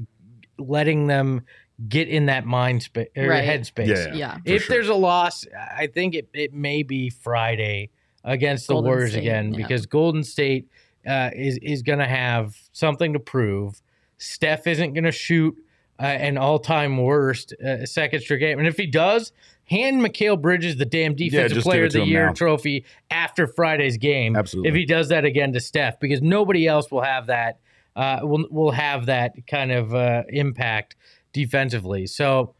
[0.57, 1.43] letting them
[1.87, 3.43] get in that mind space or Right.
[3.47, 3.87] headspace.
[3.87, 4.33] Yeah, Yeah.
[4.37, 4.75] for If sure.
[4.75, 5.45] there's a loss,
[5.77, 7.91] I think it, it may be Friday
[8.23, 9.57] against the Warriors State, again yeah.
[9.57, 10.67] because Golden State
[11.07, 13.81] uh, is is going to have something to prove.
[14.17, 15.55] Steph isn't going to shoot
[15.99, 19.31] uh, an all time worst uh, second straight game, and if he does,
[19.67, 22.33] hand Mikal Bridges the damn defensive just give player of the year now.
[22.33, 24.35] trophy after Friday's game.
[24.35, 24.69] Absolutely.
[24.69, 27.59] If he does that again to Steph, because nobody else will have that.
[27.95, 30.95] Uh, will will have that kind of uh, impact
[31.33, 32.05] defensively.
[32.07, 32.53] So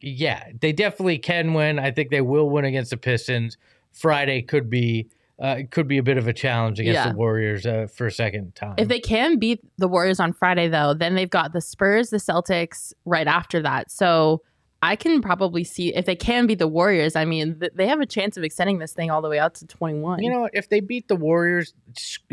[0.00, 1.78] yeah, they definitely can win.
[1.78, 3.56] I think they will win against the Pistons.
[3.92, 5.08] Friday could be
[5.40, 7.10] uh, could be a bit of a challenge against Yeah.
[7.10, 8.74] the Warriors uh, for a second time.
[8.78, 12.18] If they can beat the Warriors on Friday, though, then they've got the Spurs, the
[12.18, 13.90] Celtics right after that.
[13.90, 14.42] So
[14.84, 17.14] I can probably see if they can beat the Warriors.
[17.14, 19.54] I mean, th- they have a chance of extending this thing all the way out
[19.56, 20.22] to 21.
[20.22, 21.72] you know, if they beat the Warriors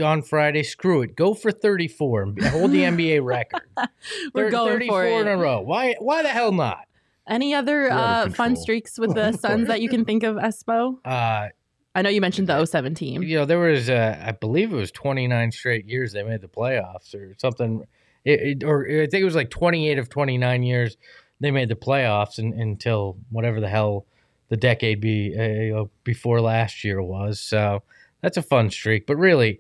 [0.04, 1.16] on Friday, screw it.
[1.16, 3.62] Go for 34 and hold the NBA record.
[4.34, 5.62] We're Thir- going 34 for in a row.
[5.62, 5.94] Why?
[6.00, 6.86] Why the hell not?
[7.28, 10.24] Any other You're out of uh, fun streaks with the Suns that you can think
[10.24, 10.98] of, Espo?
[11.06, 11.50] Uh,
[11.94, 13.22] I know you mentioned the 07 team.
[13.22, 16.48] you know, there was, uh, I believe it was 29 straight years they made the
[16.48, 17.84] playoffs or something.
[18.26, 20.98] It, it- or I think it was like 28 of 29 years
[21.40, 24.06] they made the playoffs and, until whatever the hell
[24.50, 27.40] the decade be uh, before last year was.
[27.40, 27.84] So
[28.22, 29.06] that's a fun streak.
[29.06, 29.60] But really,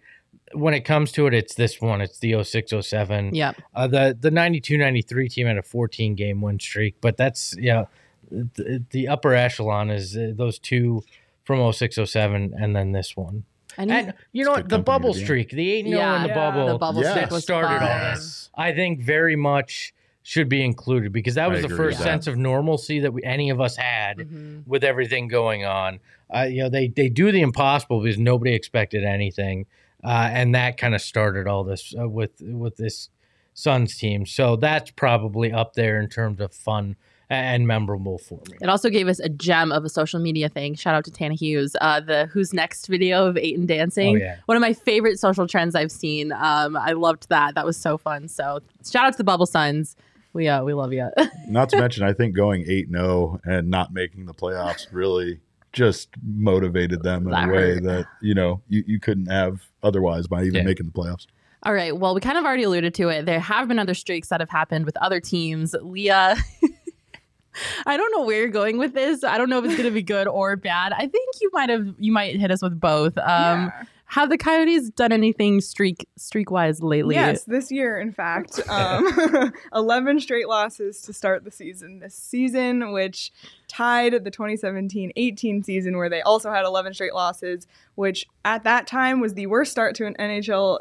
[0.53, 2.01] when it comes to it, it's this one.
[2.01, 3.35] It's the 06 07.
[3.35, 3.55] Yep.
[3.75, 7.71] Uh, the the 92 93 team had a 14 game win streak, but that's, you
[7.71, 7.87] know,
[8.31, 11.03] the, the upper echelon is uh, those two
[11.43, 13.43] from 06 07 and then this one.
[13.77, 14.67] Any, And you know what?
[14.69, 15.25] The bubble to be in.
[15.25, 17.11] streak, the 8 0 Yeah, in the yeah, bubble, the bubble Yes.
[17.15, 18.49] streak was started all this.
[18.55, 19.93] I think very much
[20.29, 22.03] should be included because that I was the first with that.
[22.03, 24.67] sense of normalcy that we, any of us had Mhm.
[24.67, 25.99] with everything going on.
[26.31, 29.65] Uh, you know, they they do the impossible because nobody expected anything,
[30.03, 33.09] uh, and that kind of started all this uh, with with this
[33.55, 34.27] Suns team.
[34.27, 36.95] So that's probably up there in terms of fun
[37.31, 38.57] and memorable for me.
[38.61, 40.75] It also gave us a gem of a social media thing.
[40.75, 41.75] Shout out to Tana Hughes.
[41.81, 44.15] Uh, the Who's Next video of Ayton dancing.
[44.15, 44.35] Oh, yeah.
[44.45, 46.31] One of my favorite social trends I've seen.
[46.31, 47.55] Um, I loved that.
[47.55, 48.27] That was so fun.
[48.27, 49.95] So shout out to the Bubble Suns.
[50.33, 51.09] We uh, we love you.
[51.47, 55.39] Not to mention, I think going 8 0 and not making the playoffs really
[55.73, 57.83] just motivated them in That a way hurt.
[57.83, 60.63] that, you know, you, you couldn't have otherwise by even Yeah.
[60.63, 61.25] making the playoffs.
[61.63, 61.95] All right.
[61.97, 63.25] Well, we kind of already alluded to it.
[63.25, 65.75] There have been other streaks that have happened with other teams.
[65.81, 66.37] Leah,
[67.85, 69.23] I don't know where you're going with this.
[69.23, 70.93] I don't know if it's going to be good or bad.
[70.93, 73.17] I think you might have you might hit us with both.
[73.17, 73.83] Um, Yeah.
[74.09, 77.13] Have the Coyotes done anything streak streak wise lately?
[77.13, 82.91] Yes, this year, in fact, um, 11 straight losses to start the season this season,
[82.91, 83.31] which
[83.67, 88.87] tied the 2017 18 season, where they also had 11 straight losses, which at that
[88.87, 90.79] time was the worst start to an NHL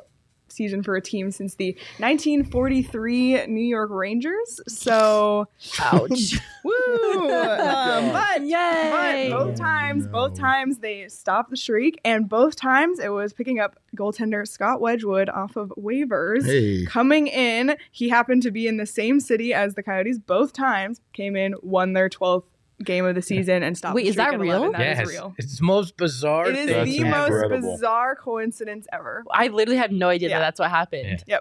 [0.52, 4.60] season for a team since the 1943 New York Rangers.
[4.68, 5.48] So,
[5.80, 6.38] Ouch.
[6.64, 7.30] woo!
[7.30, 9.28] um, but Yay.
[9.30, 13.58] but both times, both times they stopped the streak, and both times it was picking
[13.60, 16.44] up goaltender Scott Wedgewood off of waivers.
[16.44, 16.84] Hey.
[16.86, 21.00] Coming in, he happened to be in the same city as the Coyotes both times.
[21.12, 22.44] Came in, won their 12th
[22.84, 23.94] game of the season, and stop.
[23.94, 24.56] Wait, the is that real?
[24.64, 24.72] 11.
[24.72, 25.34] That is yes, real.
[25.38, 26.74] it's the most bizarre It is thing.
[26.76, 27.72] That's the most incredible.
[27.72, 29.24] bizarre coincidence ever.
[29.30, 30.38] I literally had no idea Yeah.
[30.38, 31.24] that that's what happened.
[31.26, 31.38] Yeah.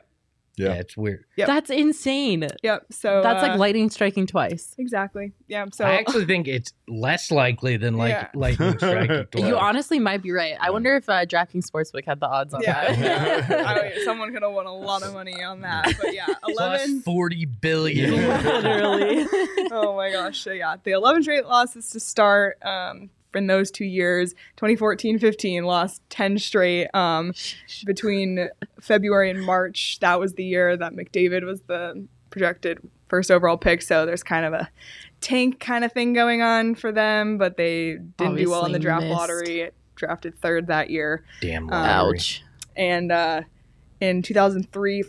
[0.57, 0.69] Yeah.
[0.69, 1.23] yeah, it's weird.
[1.35, 1.47] Yep.
[1.47, 2.47] That's insane.
[2.63, 2.85] Yep.
[2.91, 4.73] So That's uh, like lightning striking twice.
[4.79, 5.33] exactly.
[5.47, 5.65] Yeah.
[5.71, 8.27] So I actually think it's less likely than like Yeah.
[8.33, 9.25] lightning striking.
[9.31, 9.45] twice.
[9.45, 10.55] You honestly might be right.
[10.59, 12.91] I wonder if uh, DraftKings Sportsbook had the odds on yeah,
[13.47, 13.67] that.
[13.67, 15.93] I- someone could have won a lot of money on that.
[16.01, 17.01] But yeah, Plus eleven.
[17.01, 18.11] forty billion.
[18.15, 19.25] Literally.
[19.71, 20.39] oh my gosh.
[20.39, 24.33] So yeah, the 11 straight losses to start um, in those two years.
[24.57, 27.33] 2014-15 lost 10 straight um,
[27.85, 29.99] between February and March.
[29.99, 33.81] That was the year that McDavid was the projected first overall pick.
[33.81, 34.69] So there's kind of a
[35.21, 38.79] tank kind of thing going on for them, but they didn't do well in the
[38.79, 39.17] draft missed.
[39.17, 39.71] lottery.
[39.95, 41.23] Drafted third that year.
[41.41, 41.63] Damn.
[41.63, 42.17] Um, lottery.
[42.17, 42.43] Ouch.
[42.75, 43.41] and uh,
[43.99, 45.03] in 2003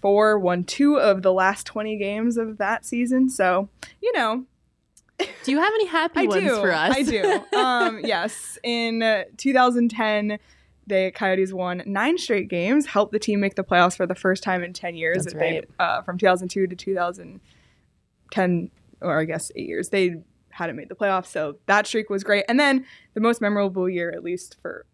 [0.00, 3.68] 4 won two of the last 20 games of that season so
[4.00, 4.44] you know
[5.18, 6.94] Do you have any happy i ones do for us?
[6.96, 10.38] i do um, yes in uh, 2010
[10.86, 14.42] the coyotes won nine straight games helped the team make the playoffs for the first
[14.42, 15.68] time in 10 years That's They- right.
[15.78, 20.16] uh, from 2002 to 2010 or i guess eight years they
[20.50, 24.10] hadn't made the playoffs so that streak was great and then the most memorable year
[24.10, 24.86] at least for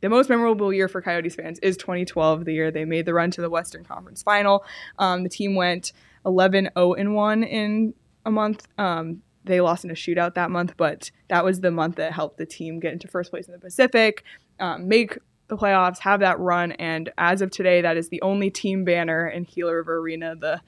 [0.00, 3.30] the most memorable year for Coyotes fans is 2012, the year they made the run
[3.30, 4.64] to the Western Conference Final.
[4.98, 5.92] Um, the team went
[6.26, 7.94] 11 0 and 1 in
[8.26, 8.66] a month.
[8.78, 12.38] Um, they lost in a shootout that month, but that was the month that helped
[12.38, 14.24] the team get into first place in the Pacific,
[14.60, 18.50] um, make the playoffs, have that run, and as of today, that is the only
[18.50, 20.60] team banner in Gila River Arena, the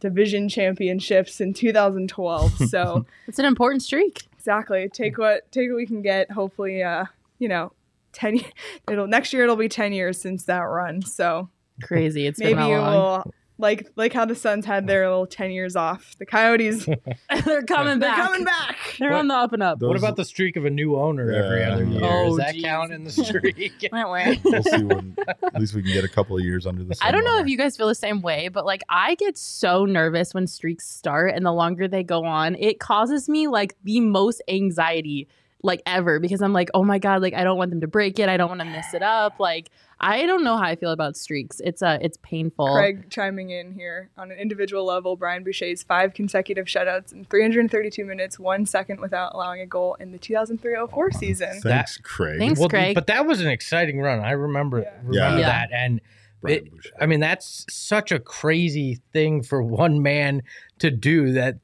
[0.00, 2.52] division championships in 2012.
[2.68, 4.24] So It's an important streak.
[4.38, 7.06] exactly take what take what we can get hopefully uh
[7.38, 7.72] you know
[8.12, 8.40] 10
[8.90, 11.48] it'll next year it'll be 10 years since that run so
[11.82, 12.26] Crazy.
[12.26, 13.22] It's maybe been that long.
[13.24, 16.84] will like like how the suns had their little 10 years off the coyotes
[17.44, 18.16] They're coming they're back.
[18.18, 19.78] coming back They're on the up and up.
[19.78, 21.72] Those- What about the streak of a new owner every Yeah.
[21.72, 22.00] other year?
[22.04, 22.64] Oh, Does that geez.
[22.64, 23.56] count in the streak?
[23.92, 24.40] Wait, wait.
[24.44, 27.08] We'll see when at least we can get a couple of years under the sun.
[27.08, 29.84] I don't know if you guys feel the same way, but like I get so
[29.86, 34.00] nervous when streaks start and the longer they go on, it causes me like the
[34.00, 35.28] most anxiety
[35.66, 38.18] like ever because I'm like, oh my God, like I don't want them to break
[38.18, 38.28] it.
[38.28, 39.38] I don't want to mess it up.
[39.38, 41.60] Like I don't know how I feel about streaks.
[41.64, 42.72] It's uh it's painful.
[42.74, 45.16] Craig chiming in here on an individual level.
[45.16, 50.12] Brian Boucher's five consecutive shutouts in 332 minutes, one second without allowing a goal in
[50.12, 51.60] the 2003-04 season.
[51.62, 52.38] Thanks, Craig.
[52.38, 52.94] Thanks, Well, Craig.
[52.94, 54.20] but that was an exciting run.
[54.20, 54.90] I remember Yeah.
[55.04, 55.46] remember Yeah.
[55.46, 56.00] that, and
[56.46, 56.90] Brian it- Boucher.
[57.00, 60.42] I mean that's such a crazy thing for one man
[60.78, 61.32] to do.
[61.32, 61.56] That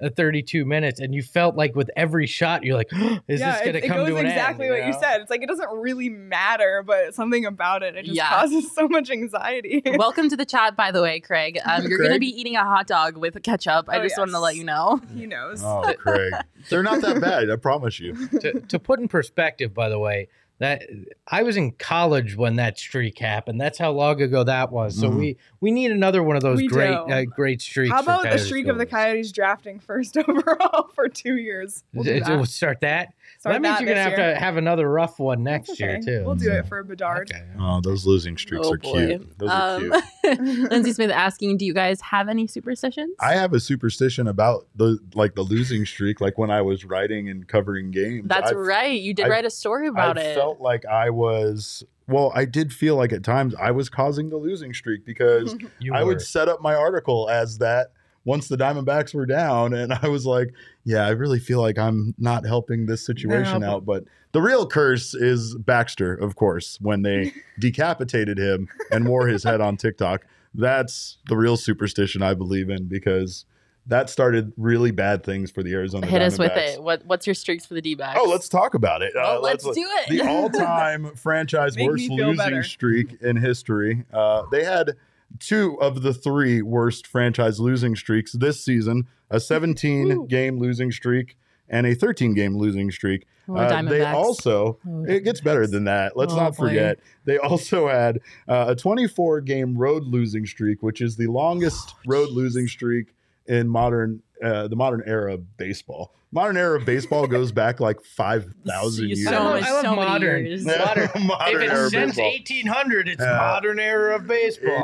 [0.00, 2.88] 332 minutes, and you felt like with every shot, you're like,
[3.28, 4.74] is yeah, this going it, to come goes to an exactly end?
[4.76, 5.00] what you know?
[5.00, 5.20] said.
[5.20, 8.28] It's like it doesn't really matter, but something about it it just Yeah.
[8.28, 9.82] causes so much anxiety.
[9.84, 11.58] Welcome to the chat, by the way, Craig.
[11.68, 13.88] Um, you're going to be eating a hot dog with ketchup.
[13.90, 15.00] I Oh, just wanted to let you know.
[15.14, 15.62] he knows.
[15.62, 16.32] Oh, Craig.
[16.70, 18.14] They're not that bad, I promise you.
[18.40, 20.28] to, to put in perspective, by the way,
[20.60, 20.82] that
[21.28, 23.60] I was in college when that streak happened.
[23.60, 24.98] That's how long ago that was.
[24.98, 25.18] So Mhm.
[25.18, 27.92] we we need another one of those We great uh, great streaks.
[27.92, 28.86] How about the Coyotes streak of the.
[28.86, 31.84] Coyotes drafting first overall for two years?
[31.94, 32.36] We'll do It- it that.
[32.36, 33.14] will start that.
[33.38, 34.34] Start that means that you're gonna have year.
[34.34, 36.24] to have another rough one next That's year too.
[36.24, 37.30] We'll do So- it for Bedard.
[37.32, 37.42] Okay.
[37.60, 39.06] Oh, those losing streaks Oh, are boy.
[39.06, 39.38] cute.
[39.38, 39.92] Those are Um,
[40.24, 40.38] cute.
[40.70, 43.14] Lindsay Smith asking, do you guys have any superstitions?
[43.20, 47.28] I have a superstition about the like the losing streak, like when I was writing
[47.28, 48.24] and covering games.
[48.26, 49.00] That's I right.
[49.00, 50.34] You did I- write a story about I it.
[50.48, 54.38] Felt like I was well, I did feel like at times I was causing the
[54.38, 55.54] losing streak because
[55.92, 57.92] I would set up my article as that
[58.24, 62.14] once the Diamondbacks were down, and I was like, "Yeah, I really feel like I'm
[62.18, 67.02] not helping this situation No, out." But the real curse is Baxter, of course, when
[67.02, 70.26] they decapitated him and wore his head on TikTok.
[70.54, 73.44] That's the real superstition I believe in because
[73.88, 76.06] that started really bad things for the Arizona.
[76.06, 76.82] Hit us with it.
[76.82, 78.18] What What's your streaks for the D backs?
[78.22, 79.12] Oh, let's talk about it.
[79.14, 80.08] Well, let's do it.
[80.10, 82.62] The all-time franchise Make worst losing better.
[82.62, 84.04] streak in history.
[84.12, 84.94] Uh, they had
[85.40, 91.36] two of the three worst franchise losing streaks this season: a 17 game losing streak
[91.70, 93.26] and a 13 game losing streak.
[93.50, 96.16] Oh, Uh, they also, Oh, it gets better than that.
[96.16, 96.68] Let's Oh, not boy.
[96.68, 101.94] forget, they also had uh, a 24 game road losing streak, which is the longest
[102.06, 103.14] road losing streak
[103.48, 106.14] in modern uh, the modern era of baseball.
[106.30, 109.24] Modern era of baseball goes back like 5,000 years.
[109.24, 110.46] So I love, much- I love so modern.
[110.46, 110.64] years.
[110.66, 111.08] modern.
[111.26, 113.36] Modern if era it's of since 1800, it's Yeah.
[113.38, 114.82] modern era of baseball.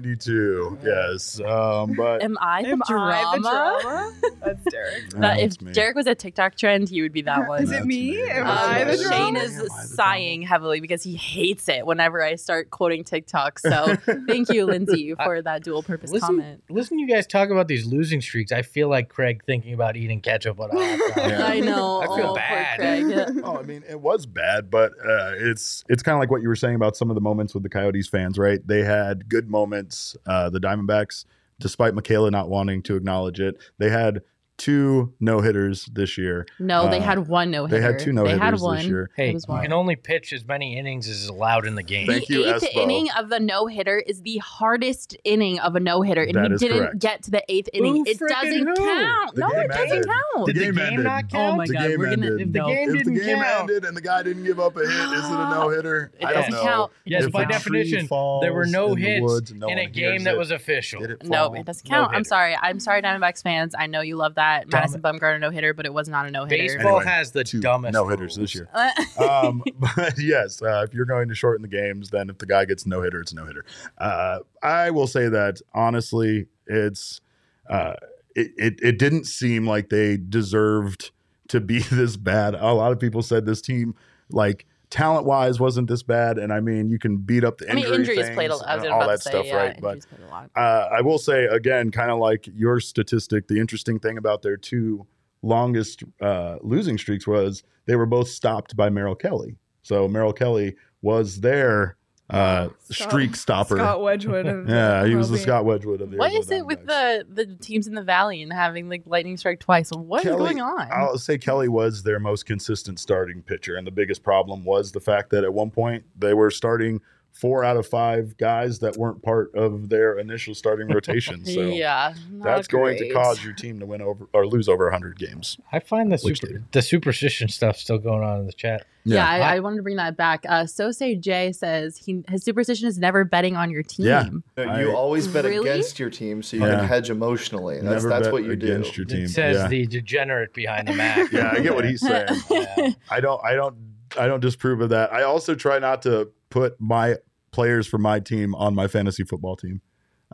[0.00, 0.78] 1892.
[0.82, 1.40] Yes.
[1.40, 3.12] Um, but Am I the Am drama?
[3.12, 4.12] I the drama?
[4.44, 5.02] That's Derek.
[5.14, 5.72] No, That if me.
[5.72, 7.62] Derek was a TikTok trend, he would be that one.
[7.62, 8.12] Is it me?
[8.12, 8.22] me.
[8.30, 11.84] Am Um, I the Shane Shane is Am I sighing heavily because he hates it
[11.86, 13.58] whenever I start quoting TikTok.
[13.58, 16.62] So thank you, Lindsay, for that dual purpose Listen, comment.
[16.70, 18.50] listen, you guys talk about these losing streaks.
[18.52, 20.85] I feel like Craig thinking about eating ketchup on a hot dog.
[21.16, 21.46] Yeah.
[21.46, 22.02] I know.
[22.02, 22.78] I feel oh, bad.
[22.78, 23.40] Craig.
[23.44, 26.48] oh, I mean, it was bad, but uh, it's it's kind of like what you
[26.48, 28.64] were saying about some of the moments with the Coyotes fans, right?
[28.66, 30.16] They had good moments.
[30.26, 31.24] Uh, the Diamondbacks,
[31.58, 34.22] despite Makayla not wanting to acknowledge it, they had
[34.58, 36.46] two no hitters this year.
[36.58, 37.80] No, they Uh, had one no hitter.
[37.80, 38.76] They had two no They hitters had one.
[38.78, 39.10] this year.
[39.16, 39.62] Hey, you one.
[39.62, 42.06] can only pitch as many innings as is allowed in the game.
[42.06, 42.82] Thank the you, eighth Espo.
[42.82, 46.46] inning of the no hitter is the hardest inning of a no hitter, and That
[46.48, 46.98] he is didn't correct.
[46.98, 47.96] get to the eighth inning.
[47.96, 48.74] Who it doesn't who?
[48.76, 49.34] count.
[49.34, 50.06] The no, game it doesn't ended.
[50.06, 50.46] count.
[50.46, 51.04] The Did the game game ended.
[51.04, 51.56] not Oh count?
[51.58, 52.52] my The god, game we're gonna ended.
[52.52, 52.66] The no.
[52.68, 53.60] game if the didn't game count.
[53.70, 56.10] ended and the guy didn't give up a hit, is it a no hitter?
[56.18, 56.62] It I don't doesn't know.
[56.62, 56.92] count.
[57.04, 61.02] Yes, by definition, falls there were no hits in a game that was official.
[61.24, 62.12] No, it doesn't count.
[62.14, 62.56] I'm sorry.
[62.60, 63.74] I'm sorry, Diamondbacks fans.
[63.78, 66.30] I know you love that Dumb- Madison Bumgarner no hitter, but it was not a
[66.30, 66.76] no hitter.
[66.76, 68.68] Baseball Anyway, has the Two dumbest no hitters this year.
[69.18, 69.62] um,
[69.96, 72.86] but yes, uh, if you're going to shorten the games, then if the guy gets
[72.86, 73.64] no hitter, it's no hitter.
[73.98, 77.20] Uh, I will say that honestly, it's
[77.68, 77.94] uh,
[78.34, 81.10] it, it it didn't seem like they deserved
[81.48, 82.54] to be this bad.
[82.54, 83.94] A lot of people said this team,
[84.30, 84.66] like
[84.96, 86.38] talent wise, wasn't this bad.
[86.38, 88.66] And I mean, you can beat up the I mean, injuries played a lot.
[88.66, 89.80] I was all that say, stuff, yeah, right?
[89.80, 90.50] But injuries played a lot.
[90.56, 94.56] uh, I will say again, kind of like your statistic, the interesting thing about their
[94.56, 95.06] two
[95.42, 99.58] longest uh, losing streaks was they were both stopped by Merrill Kelly.
[99.82, 101.98] So Merrill Kelly was their
[102.28, 103.76] uh, Scott- streak stopper.
[103.76, 104.46] Scott Wedgewood.
[104.46, 107.26] Of yeah, he was the Scott Wedgewood of the What Arizona is it with the
[107.28, 109.90] the teams in the valley and having like lightning strike twice?
[109.90, 110.88] What is Kelly- going on?
[110.90, 115.00] I'll say Kelly was their most consistent starting pitcher, and the biggest problem was the
[115.00, 117.00] fact that at one point they were starting
[117.38, 121.42] four out of five guys that weren't part of their initial starting rotation.
[121.56, 124.84] So yeah, not that's going to cause your team to win over or lose over
[124.86, 125.58] 100 games.
[125.72, 126.72] I find the super, did.
[126.72, 128.86] the superstition stuff still going on in the chat.
[129.04, 129.46] Yeah, Yeah.
[129.46, 130.44] I, I wanted to bring that back.
[130.48, 134.06] Uh, so say Jay says he his superstition is never betting on your team.
[134.06, 134.28] Yeah.
[134.56, 135.68] No, you I- always bet Really?
[135.68, 136.76] against your team so you Yeah.
[136.80, 137.76] can hedge emotionally.
[137.76, 138.66] That's Never that's bet what you do.
[138.66, 139.24] against your team.
[139.24, 139.68] It says yeah.
[139.68, 141.30] the degenerate behind the Mac.
[141.32, 142.28] yeah, I get what he's saying.
[142.50, 142.90] Yeah.
[143.10, 143.76] I don't, I don't,
[144.18, 145.12] I don't disprove of that.
[145.12, 147.16] I also try not to put my
[147.50, 149.82] players for my team on my fantasy football team.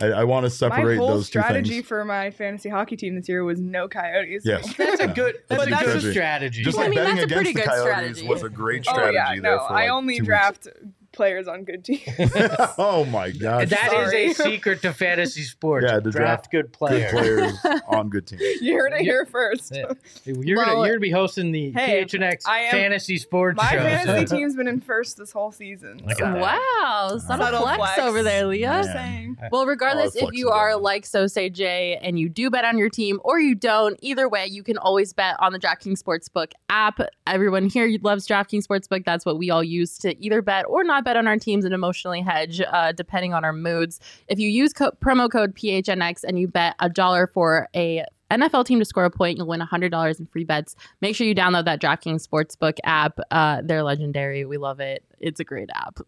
[0.01, 1.87] I, I want to My separate whole those two strategy things.
[1.87, 4.45] for my fantasy hockey team this year was no coyotes.
[4.47, 4.73] Yes.
[4.79, 5.37] That's a good.
[5.49, 6.63] That's That's a good exactly- strategy.
[6.63, 8.29] Just Well, I like mean, betting that's a against pretty the good Coyotes strategy.
[8.29, 9.09] was a great oh, strategy.
[9.09, 9.67] Oh strategy yeah, there no.
[9.67, 10.69] for I only two draft
[11.13, 12.03] players on good teams.
[12.79, 14.31] oh my god, That is Sorry.
[14.31, 15.87] a secret to fantasy sports.
[15.89, 17.11] Yeah, to draft, draft good good players.
[17.13, 17.59] players
[17.89, 18.43] on good teams.
[18.61, 19.75] you heard it here first.
[19.75, 19.93] Yeah.
[20.25, 23.65] You're Well, gonna you're gonna be hosting the hey, PHNX I am- fantasy sports show.
[23.65, 23.83] My show.
[23.83, 26.01] fantasy team's been in first this whole season.
[26.07, 26.39] Look so that.
[26.41, 27.99] Wow, subtle, Subtle flex, flex.
[27.99, 28.61] over there, Leah.
[28.61, 28.83] Yeah.
[28.93, 29.37] saying.
[29.51, 32.89] Well, regardless if you are like So Say Jay and you do bet on your
[32.91, 37.01] team or you don't, either way, you can always bet on the DraftKings Sportsbook app.
[37.27, 39.05] Everyone here loves DraftKings Sportsbook.
[39.05, 41.75] That's what we all use to either bet or not bet on our teams and
[41.75, 44.01] emotionally hedge, uh, depending on our moods.
[44.29, 48.65] If you use co- promo code PHNX and you bet a dollar for a NFL
[48.65, 50.75] team to score a point, you'll win $100 in free bets.
[51.03, 53.19] Make sure you download that DraftKings Sportsbook app.
[53.31, 54.47] Uh, they're legendary.
[54.47, 55.05] We love it.
[55.21, 55.99] It's a great app.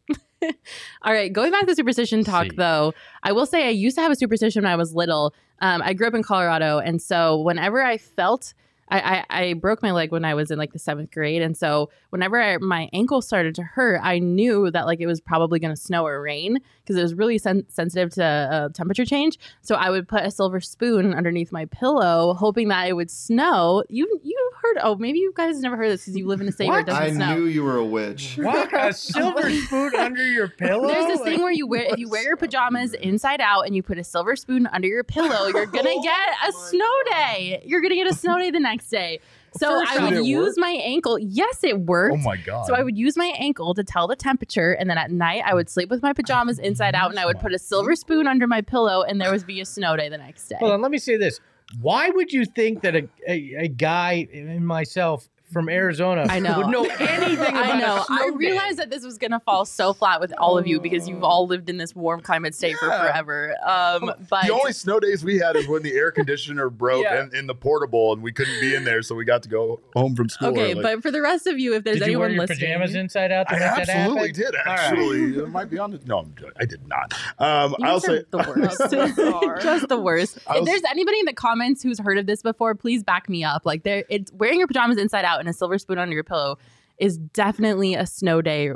[1.03, 2.57] All right, going back to superstition talk, See.
[2.57, 5.34] though, I will say I used to have a superstition when I was little.
[5.61, 8.55] Um, I grew up in Colorado, and so whenever I felt
[8.95, 11.57] I, I, I broke my leg when I was in like the seventh grade, and
[11.57, 15.59] so whenever I, my ankle started to hurt, I knew that like it was probably
[15.59, 19.38] going to snow or rain because it was really sen- sensitive to uh, temperature change.
[19.62, 23.82] So I would put a silver spoon underneath my pillow, hoping that it would snow.
[23.88, 24.78] You you've heard?
[24.82, 26.86] Oh, maybe you guys never heard this because you live in a state where it
[26.86, 27.24] doesn't I snow.
[27.24, 28.38] I knew you were a witch.
[28.45, 30.86] What a silver spoon under your pillow?
[30.86, 33.82] There's this thing where you wear if you wear your pajamas inside out and you
[33.82, 37.62] put a silver spoon under your pillow, you're gonna get a snow day.
[37.64, 39.20] You're gonna get a snow day the next day.
[39.57, 40.59] So First I would use work?
[40.59, 41.18] my ankle.
[41.18, 42.14] Yes, it worked.
[42.14, 42.66] Oh my god.
[42.66, 45.55] So I would use my ankle to tell the temperature, and then at night I
[45.55, 48.47] would sleep with my pajamas inside out, and I would put a silver spoon under
[48.47, 50.57] my pillow, and there would be a snow day the next day.
[50.59, 51.41] Hold on, let me say this.
[51.80, 56.59] Why would you think that a, a, a guy and myself from Arizona I know.
[56.59, 57.97] would know anything about I know.
[58.01, 58.36] a snow I day.
[58.36, 61.47] realized that this was gonna fall so flat with all of you because you've all
[61.47, 63.55] lived in this warm climate state for forever.
[63.64, 67.20] Um, but the only snow days we had is when the air conditioner broke Yeah.
[67.22, 69.80] and in the portable and we couldn't be in there, so we got to go
[69.95, 70.49] home from school.
[70.49, 70.82] okay, early.
[70.82, 72.95] but for the rest of you, if there's Did you anyone wear your listening, pajamas
[72.95, 74.32] inside out to I make absolutely happen?
[74.34, 74.55] did.
[74.57, 74.78] All right.
[74.78, 76.01] Actually, it might be on the.
[76.07, 76.34] No, I'm.
[76.59, 77.12] I did not.
[77.38, 78.80] Um, You I'll guys are say the worst.
[79.62, 80.38] Just the worst.
[80.47, 83.45] I if there's anybody in the comments who's heard of this before, please back me
[83.45, 83.64] up.
[83.66, 86.59] Like, there, it's wearing your pajamas inside out and a silver spoon under your pillow
[86.99, 88.70] is definitely a snow day.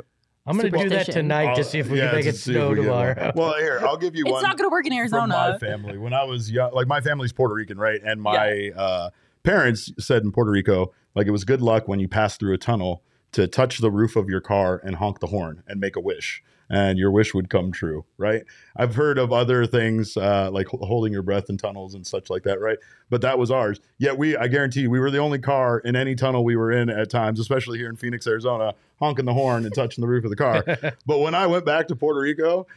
[0.45, 2.69] I'm gonna do that tonight to I'll- see if we yeah, can make it snow
[2.69, 3.31] we tomorrow.
[3.35, 4.41] Well, here I'll give you It's one.
[4.41, 5.97] not going to work in from my family.
[5.97, 8.01] When I was young, like my family's Puerto Rican, right?
[8.03, 9.09] And my uh,
[9.43, 12.57] parents said in Puerto Rico, like it was good luck when you pass through a
[12.57, 13.03] tunnel
[13.33, 16.41] to touch the roof of your car and honk the horn and make a wish,
[16.69, 18.43] and your wish would come true, right?
[18.75, 22.43] I've heard of other things uh, like holding your breath in tunnels and such like
[22.43, 22.77] that, right?
[23.09, 23.79] But that was ours.
[23.97, 26.71] Yet we, I guarantee, you, we were the only car in any tunnel we were
[26.71, 30.23] in at times, especially here in Phoenix, Arizona, honking the horn and touching the roof
[30.23, 30.63] of the car.
[31.05, 32.67] but when I went back to Puerto Rico,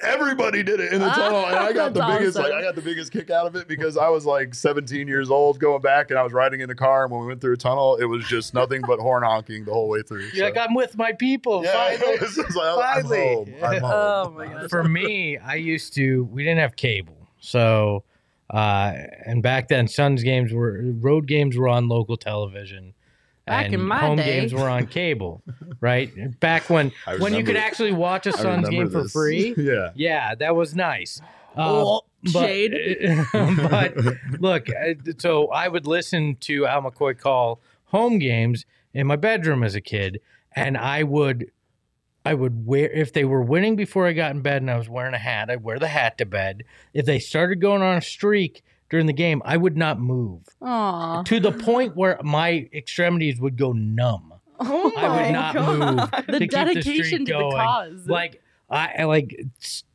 [0.00, 2.74] everybody did it in the tunnel and i got the That's biggest like i got
[2.76, 6.10] the biggest kick out of it because i was like 17 years old going back
[6.10, 8.04] and i was riding in a car and when we went through a tunnel it
[8.04, 11.12] was just nothing but horn honking the whole way through You're like, I'm with my
[11.12, 11.64] people.
[11.64, 13.34] yeah finally." it was I'm Finally.
[13.34, 13.54] home.
[13.62, 13.90] I'm home.
[13.92, 14.70] Oh my gosh.
[14.70, 16.24] For me, I used to.
[16.24, 18.04] We didn't have cable, so
[18.50, 18.92] uh,
[19.26, 22.94] and back then, Suns games were road games were on local television.
[23.48, 24.40] Back and in my home day.
[24.40, 25.42] games were on cable,
[25.80, 26.38] right?
[26.40, 29.12] Back when I when you could remember- actually watch a Suns remember game for this.
[29.12, 29.54] free.
[29.58, 31.20] yeah Yeah, that was nice.
[31.20, 31.24] Uh,
[31.60, 33.24] Oh, but, shade.
[33.32, 33.94] but
[34.40, 39.62] look, uh, so I would listen to Al McCoy call home games in my bedroom
[39.62, 40.20] as a kid,
[40.54, 41.50] and I would,
[42.24, 44.88] I would wear if they were winning before I got in bed and I was
[44.88, 46.64] wearing a hat, I'd wear the hat to bed.
[46.92, 51.22] If they started going on a streak during the game, I would not move Aw.
[51.24, 54.34] to the point where my extremities would go numb.
[54.60, 55.78] Oh I would my not God.
[55.78, 58.06] move The to keep the dedication streak to the cause.
[58.06, 59.40] Like I, I like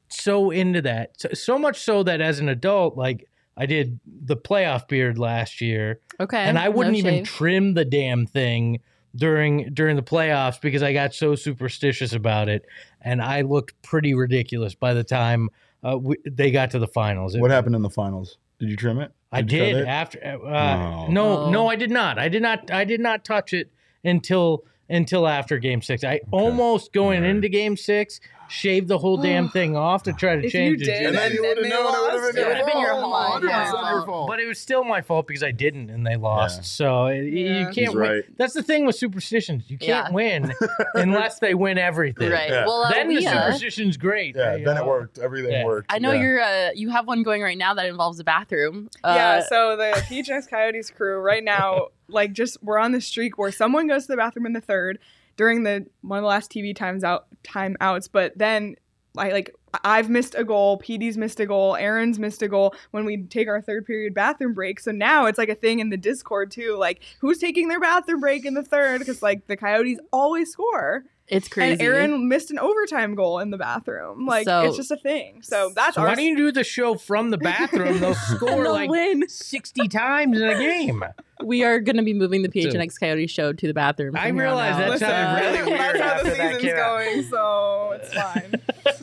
[0.07, 1.19] so into that.
[1.19, 3.27] So, so much so that as an adult, like
[3.57, 6.37] I did the playoff beard last year, Okay.
[6.37, 7.25] and I wouldn't even shave.
[7.25, 8.79] trim the damn thing
[9.15, 12.65] during during the playoffs because I got so superstitious about it,
[13.01, 15.49] and I looked pretty ridiculous by the time
[15.83, 17.35] uh, we, they got to the finals.
[17.35, 19.87] It- what happened in the finals did you trim it I did it?
[19.87, 20.19] after.
[20.23, 21.07] Uh, Oh.
[21.09, 21.51] No, Oh.
[21.51, 22.17] no, I did not.
[22.19, 22.71] I did not.
[22.71, 23.69] I did not touch it
[24.03, 26.03] until until after Game Six.
[26.03, 27.35] I almost going Alright.
[27.35, 28.19] into Game Six
[28.53, 31.05] shaved the whole damn thing off to try to If change you the did, jersey.
[31.05, 33.43] And then you then would've known it would've been It would've been your my fault.
[33.43, 34.27] 100% your fault.
[34.27, 36.57] But it was still my fault because I didn't and they lost.
[36.59, 36.63] Yeah.
[36.63, 37.97] So it- you can't He's win.
[37.97, 38.23] right.
[38.37, 39.69] That's the thing with superstitions.
[39.69, 40.13] You can't Yeah.
[40.13, 40.53] win
[40.93, 42.29] unless they win everything.
[42.31, 42.49] Right.
[42.49, 42.65] Yeah.
[42.65, 44.35] Well, uh, Then the Leah, superstition's great.
[44.35, 44.83] yeah you then know?
[44.83, 45.65] it worked everything Yeah.
[45.65, 46.21] worked I know Yeah.
[46.21, 46.41] you're.
[46.41, 48.89] Uh, you have one going right now that involves a bathroom.
[49.03, 53.37] Uh, yeah, so the PHNX Coyotes crew right now, like, just we're on the streak
[53.37, 54.99] where someone goes to the bathroom in the third
[55.35, 58.75] during the one of the last TV times out timeouts, but then
[59.17, 59.53] I like
[59.83, 63.47] I've missed a goal, PD's missed a goal, Aaron's missed a goal when we take
[63.47, 64.79] our third period bathroom break.
[64.79, 68.19] So now it's like a thing in the Discord too, like who's taking their bathroom
[68.19, 71.05] break in the third because like the Coyotes always score.
[71.27, 71.73] It's crazy.
[71.73, 74.25] And Aaron missed an overtime goal in the bathroom.
[74.25, 75.41] Like So- it's just a thing.
[75.41, 77.99] So that's So our why don't you do the show from the bathroom?
[77.99, 79.27] They'll score They'll like win.
[79.29, 81.03] 60 times in a game.
[81.43, 84.15] We are going to be moving the PHNX Coyote show to the bathroom.
[84.15, 84.77] I from here on realize out.
[84.79, 88.61] that Listen, sounded really weird That's how the that season's came going, so it's fine.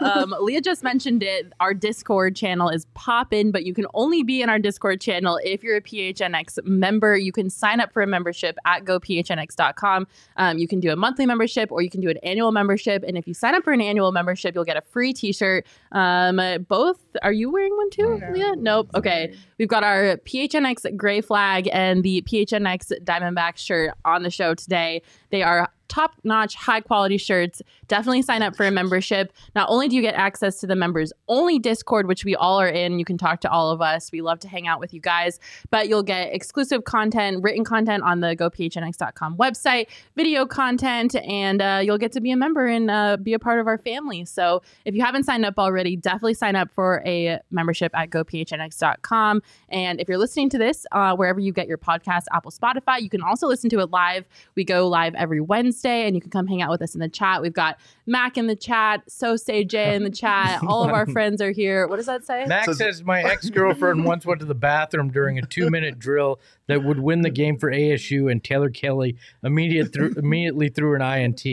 [0.00, 1.52] um, Leah just mentioned it.
[1.60, 5.62] Our Discord channel is poppin', but you can only be in our Discord channel if
[5.62, 7.16] you're a PHNX member.
[7.16, 10.06] You can sign up for a membership at gophnx.com.
[10.36, 13.04] Um, you can do a monthly membership or you can do an annual membership.
[13.06, 15.66] And if you sign up for an annual membership, you'll get a free T-shirt.
[15.92, 17.00] Um, both.
[17.22, 18.30] Are you wearing one too, No.
[18.32, 18.56] Leah?
[18.56, 18.90] Nope.
[18.94, 19.34] Okay.
[19.58, 25.02] We've got our PHNX gray flag and the PHNX Diamondback shirt on the show today.
[25.30, 27.62] They are top notch, high quality shirts.
[27.88, 29.32] Definitely sign up for a membership.
[29.54, 32.68] Not only do you get access to the members only Discord, which we all are
[32.68, 34.12] in, you can talk to all of us.
[34.12, 38.02] We love to hang out with you guys, but you'll get exclusive content, written content
[38.02, 39.86] on the gophnx.com website,
[40.16, 43.60] video content, and uh, you'll get to be a member and uh, be a part
[43.60, 44.24] of our family.
[44.24, 49.42] So if you haven't signed up already, definitely sign up for a membership at gophnx.com.
[49.68, 53.08] And if you're listening to this, uh, wherever you get your podcast, Apple, Spotify, you
[53.08, 54.26] can also listen to it live.
[54.54, 57.08] We go live every Wednesday, and you can come hang out with us in the
[57.08, 57.42] chat.
[57.42, 60.62] We've got Mac in the chat, So Say Jay in the chat.
[60.66, 61.86] All of our friends are here.
[61.86, 62.44] What does that say?
[62.46, 65.98] Mac Says- says my ex girlfriend once went to the bathroom during a two minute
[65.98, 70.94] drill that would win the game for ASU, and Taylor Kelly immediate threw, immediately threw
[70.94, 71.44] an INT.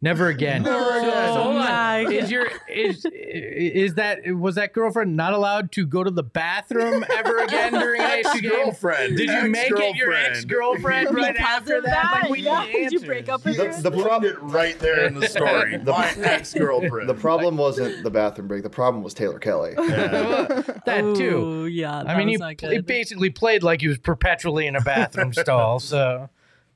[0.00, 0.64] Never again.
[0.64, 1.34] Never again.
[1.34, 2.06] so hold on.
[2.06, 6.22] Oh is your is is that was that girlfriend not allowed to go to the
[6.22, 8.50] bathroom ever again during an ASU game?
[8.52, 9.16] Ex-girlfriend.
[9.16, 11.14] Did you make it your Ex-girlfriend.
[11.14, 11.90] right Because after of that?
[11.90, 12.20] that?
[12.22, 12.66] Like, we Yeah.
[12.66, 13.80] Did you break up with The, her?
[13.82, 15.78] the Put problem it right there in the story.
[15.86, 17.08] My ex girlfriend.
[17.08, 18.62] the problem wasn't the bathroom break.
[18.62, 19.74] The problem was Taylor Kelly.
[19.76, 21.36] that too.
[21.36, 21.98] Ooh, yeah.
[22.06, 25.32] I mean, was he, not he basically played like he was perpetually in a bathroom
[25.32, 25.80] stall.
[25.80, 26.28] So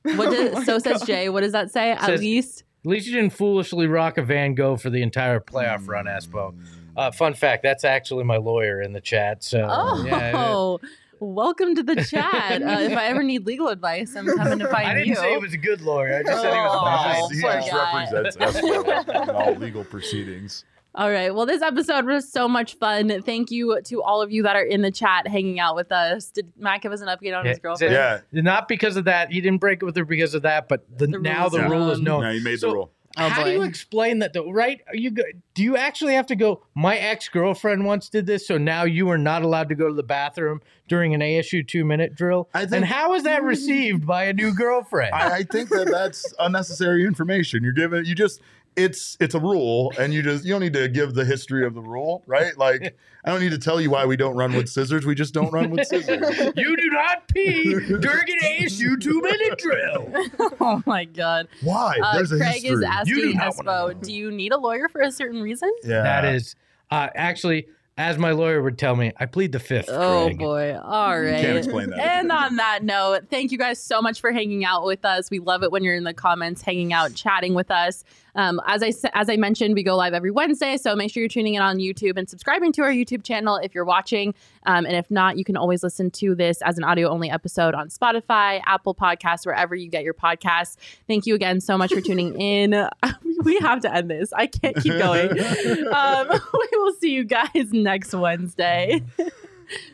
[0.03, 1.29] What did, so says Jay.
[1.29, 1.91] What does that say?
[1.91, 2.63] At Says- least.
[2.85, 6.55] at least you didn't foolishly rock a Van Gogh for the entire playoff run, Espo.
[6.95, 9.43] Uh, fun fact: that's actually my lawyer in the chat.
[9.43, 10.75] So Oh, yeah,
[11.19, 12.61] welcome to the chat.
[12.63, 14.91] Uh, if I ever need legal advice, I'm coming to find you.
[14.91, 15.15] I didn't you.
[15.15, 16.19] say he was a good lawyer.
[16.19, 18.07] I just said he was Oh, was he just guy.
[18.11, 20.63] represents Espo in all legal proceedings.
[20.97, 21.33] All right.
[21.33, 23.21] Well, this episode was so much fun.
[23.21, 26.31] Thank you to all of you that are in the chat hanging out with us.
[26.31, 27.93] Did Matt give us an update on Yeah, his girlfriend?
[27.93, 28.21] Yeah.
[28.31, 29.31] Not because of that.
[29.31, 31.69] He didn't break it with her because of that, but the, The now the are
[31.69, 32.21] rule is known.
[32.21, 32.23] known.
[32.23, 32.91] Now you made So- the rule.
[33.19, 34.51] Oh, How do you explain that though?
[34.51, 34.79] Right?
[34.89, 35.23] Are you go,
[35.55, 36.61] do you actually have to go?
[36.75, 39.93] My ex girlfriend once did this, so now you are not allowed to go to
[39.95, 42.47] the bathroom during an ASU two minute drill.
[42.53, 45.15] I think- and how is that received by a new girlfriend?
[45.15, 47.63] I, I think that that's unnecessary information.
[47.63, 48.39] You're giving you just
[48.77, 51.73] it's it's a rule, and you just you don't need to give the history of
[51.73, 52.57] the rule, right?
[52.57, 55.05] Like I don't need to tell you why we don't run with scissors.
[55.05, 56.53] We just don't run with scissors.
[56.55, 57.99] you do not pee during
[58.29, 60.13] an ASU two minute drill.
[60.61, 61.47] oh my God.
[61.61, 61.97] Why?
[62.01, 62.85] Uh, There's a Craig history.
[62.85, 63.89] is You do asking not.
[63.95, 65.69] Espo, do you need a lawyer for a certain reason?
[65.83, 66.55] yeah, That is
[66.89, 67.67] uh, actually,
[67.97, 69.89] as my lawyer would tell me, I plead the fifth.
[69.89, 70.37] Oh Craig.
[70.37, 70.77] boy.
[70.77, 71.41] All right.
[71.41, 71.99] Can't explain that.
[71.99, 75.31] And on that note, thank you guys so much for hanging out with us.
[75.31, 78.03] We love it when you're in the comments, hanging out, chatting with us.
[78.35, 81.27] Um, as I as I mentioned, we go live every Wednesday, so make sure you're
[81.27, 84.35] tuning in on YouTube and subscribing to our YouTube channel if you're watching.
[84.67, 87.73] Um, and if not, you can always listen to this as an audio only episode
[87.73, 90.75] on Spotify, Apple Podcasts, wherever you get your podcasts.
[91.07, 92.87] Thank you again so much for tuning in.
[93.43, 94.33] we have to end this.
[94.33, 95.29] I can't keep going.
[95.93, 99.03] um, we will see you guys next Wednesday.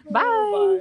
[0.10, 0.22] Bye.
[0.22, 0.80] Bye.